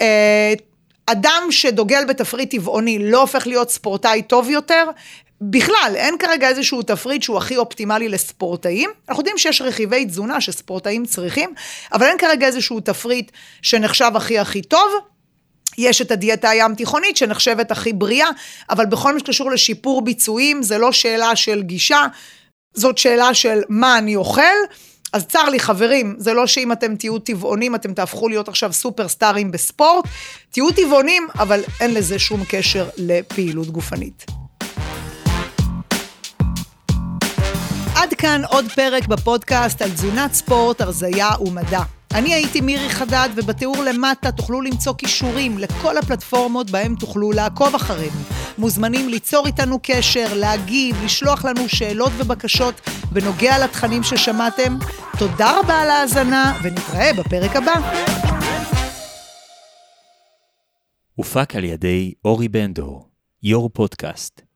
אה, 0.00 0.54
אדם 1.06 1.42
שדוגל 1.50 2.04
בתפריט 2.08 2.50
טבעוני 2.50 2.98
לא 3.10 3.20
הופך 3.20 3.46
להיות 3.46 3.70
ספורטאי 3.70 4.22
טוב 4.22 4.50
יותר, 4.50 4.84
בכלל, 5.50 5.92
אין 5.94 6.18
כרגע 6.18 6.48
איזשהו 6.48 6.82
תפריט 6.82 7.22
שהוא 7.22 7.36
הכי 7.36 7.56
אופטימלי 7.56 8.08
לספורטאים. 8.08 8.90
אנחנו 9.08 9.20
יודעים 9.20 9.38
שיש 9.38 9.62
רכיבי 9.62 10.04
תזונה 10.04 10.40
שספורטאים 10.40 11.06
צריכים, 11.06 11.54
אבל 11.92 12.06
אין 12.06 12.18
כרגע 12.18 12.46
איזשהו 12.46 12.80
תפריט 12.80 13.30
שנחשב 13.62 14.10
הכי 14.14 14.38
הכי 14.38 14.62
טוב. 14.62 14.92
יש 15.78 16.02
את 16.02 16.10
הדיאטה 16.10 16.48
הים 16.48 16.74
תיכונית 16.74 17.16
שנחשבת 17.16 17.70
הכי 17.70 17.92
בריאה, 17.92 18.28
אבל 18.70 18.86
בכל 18.86 19.14
מה 19.14 19.20
שקשור 19.20 19.50
לשיפור 19.50 20.02
ביצועים, 20.02 20.62
זה 20.62 20.78
לא 20.78 20.92
שאלה 20.92 21.36
של 21.36 21.62
גישה, 21.62 22.06
זאת 22.74 22.98
שאלה 22.98 23.34
של 23.34 23.62
מה 23.68 23.98
אני 23.98 24.16
אוכל. 24.16 24.42
אז 25.12 25.26
צר 25.26 25.44
לי 25.44 25.60
חברים, 25.60 26.16
זה 26.18 26.32
לא 26.34 26.46
שאם 26.46 26.72
אתם 26.72 26.96
תהיו 26.96 27.18
טבעונים 27.18 27.74
אתם 27.74 27.94
תהפכו 27.94 28.28
להיות 28.28 28.48
עכשיו 28.48 28.72
סופרסטארים 28.72 29.50
בספורט, 29.50 30.04
תהיו 30.50 30.70
טבעונים, 30.70 31.28
אבל 31.38 31.60
אין 31.80 31.94
לזה 31.94 32.18
שום 32.18 32.40
קשר 32.48 32.88
לפעילות 32.96 33.66
גופנית. 33.66 34.43
כאן 38.24 38.42
עוד 38.48 38.64
פרק 38.74 39.06
בפודקאסט 39.06 39.82
על 39.82 39.90
תזונת 39.90 40.32
ספורט, 40.32 40.80
הרזייה 40.80 41.28
ומדע. 41.40 41.82
אני 42.14 42.34
הייתי 42.34 42.60
מירי 42.60 42.88
חדד, 42.90 43.28
ובתיאור 43.36 43.76
למטה 43.76 44.32
תוכלו 44.32 44.62
למצוא 44.62 44.94
כישורים 44.98 45.58
לכל 45.58 45.98
הפלטפורמות 45.98 46.70
בהם 46.70 46.94
תוכלו 46.94 47.32
לעקוב 47.32 47.74
אחרינו. 47.74 48.20
מוזמנים 48.58 49.08
ליצור 49.08 49.46
איתנו 49.46 49.78
קשר, 49.82 50.26
להגיב, 50.34 51.04
לשלוח 51.04 51.44
לנו 51.44 51.68
שאלות 51.68 52.12
ובקשות 52.16 52.80
בנוגע 53.12 53.64
לתכנים 53.64 54.02
ששמעתם. 54.02 54.78
תודה 55.18 55.58
רבה 55.60 55.80
על 55.80 55.90
ההאזנה, 55.90 56.58
ונתראה 56.62 57.10
בפרק 57.18 57.56
הבא. 57.56 57.74
הופק 61.14 61.56
על 61.56 61.64
ידי 61.64 62.12
אורי 62.24 62.48
בנדור, 62.48 63.08
יו"ר 63.42 63.68
פודקאסט. 63.72 64.53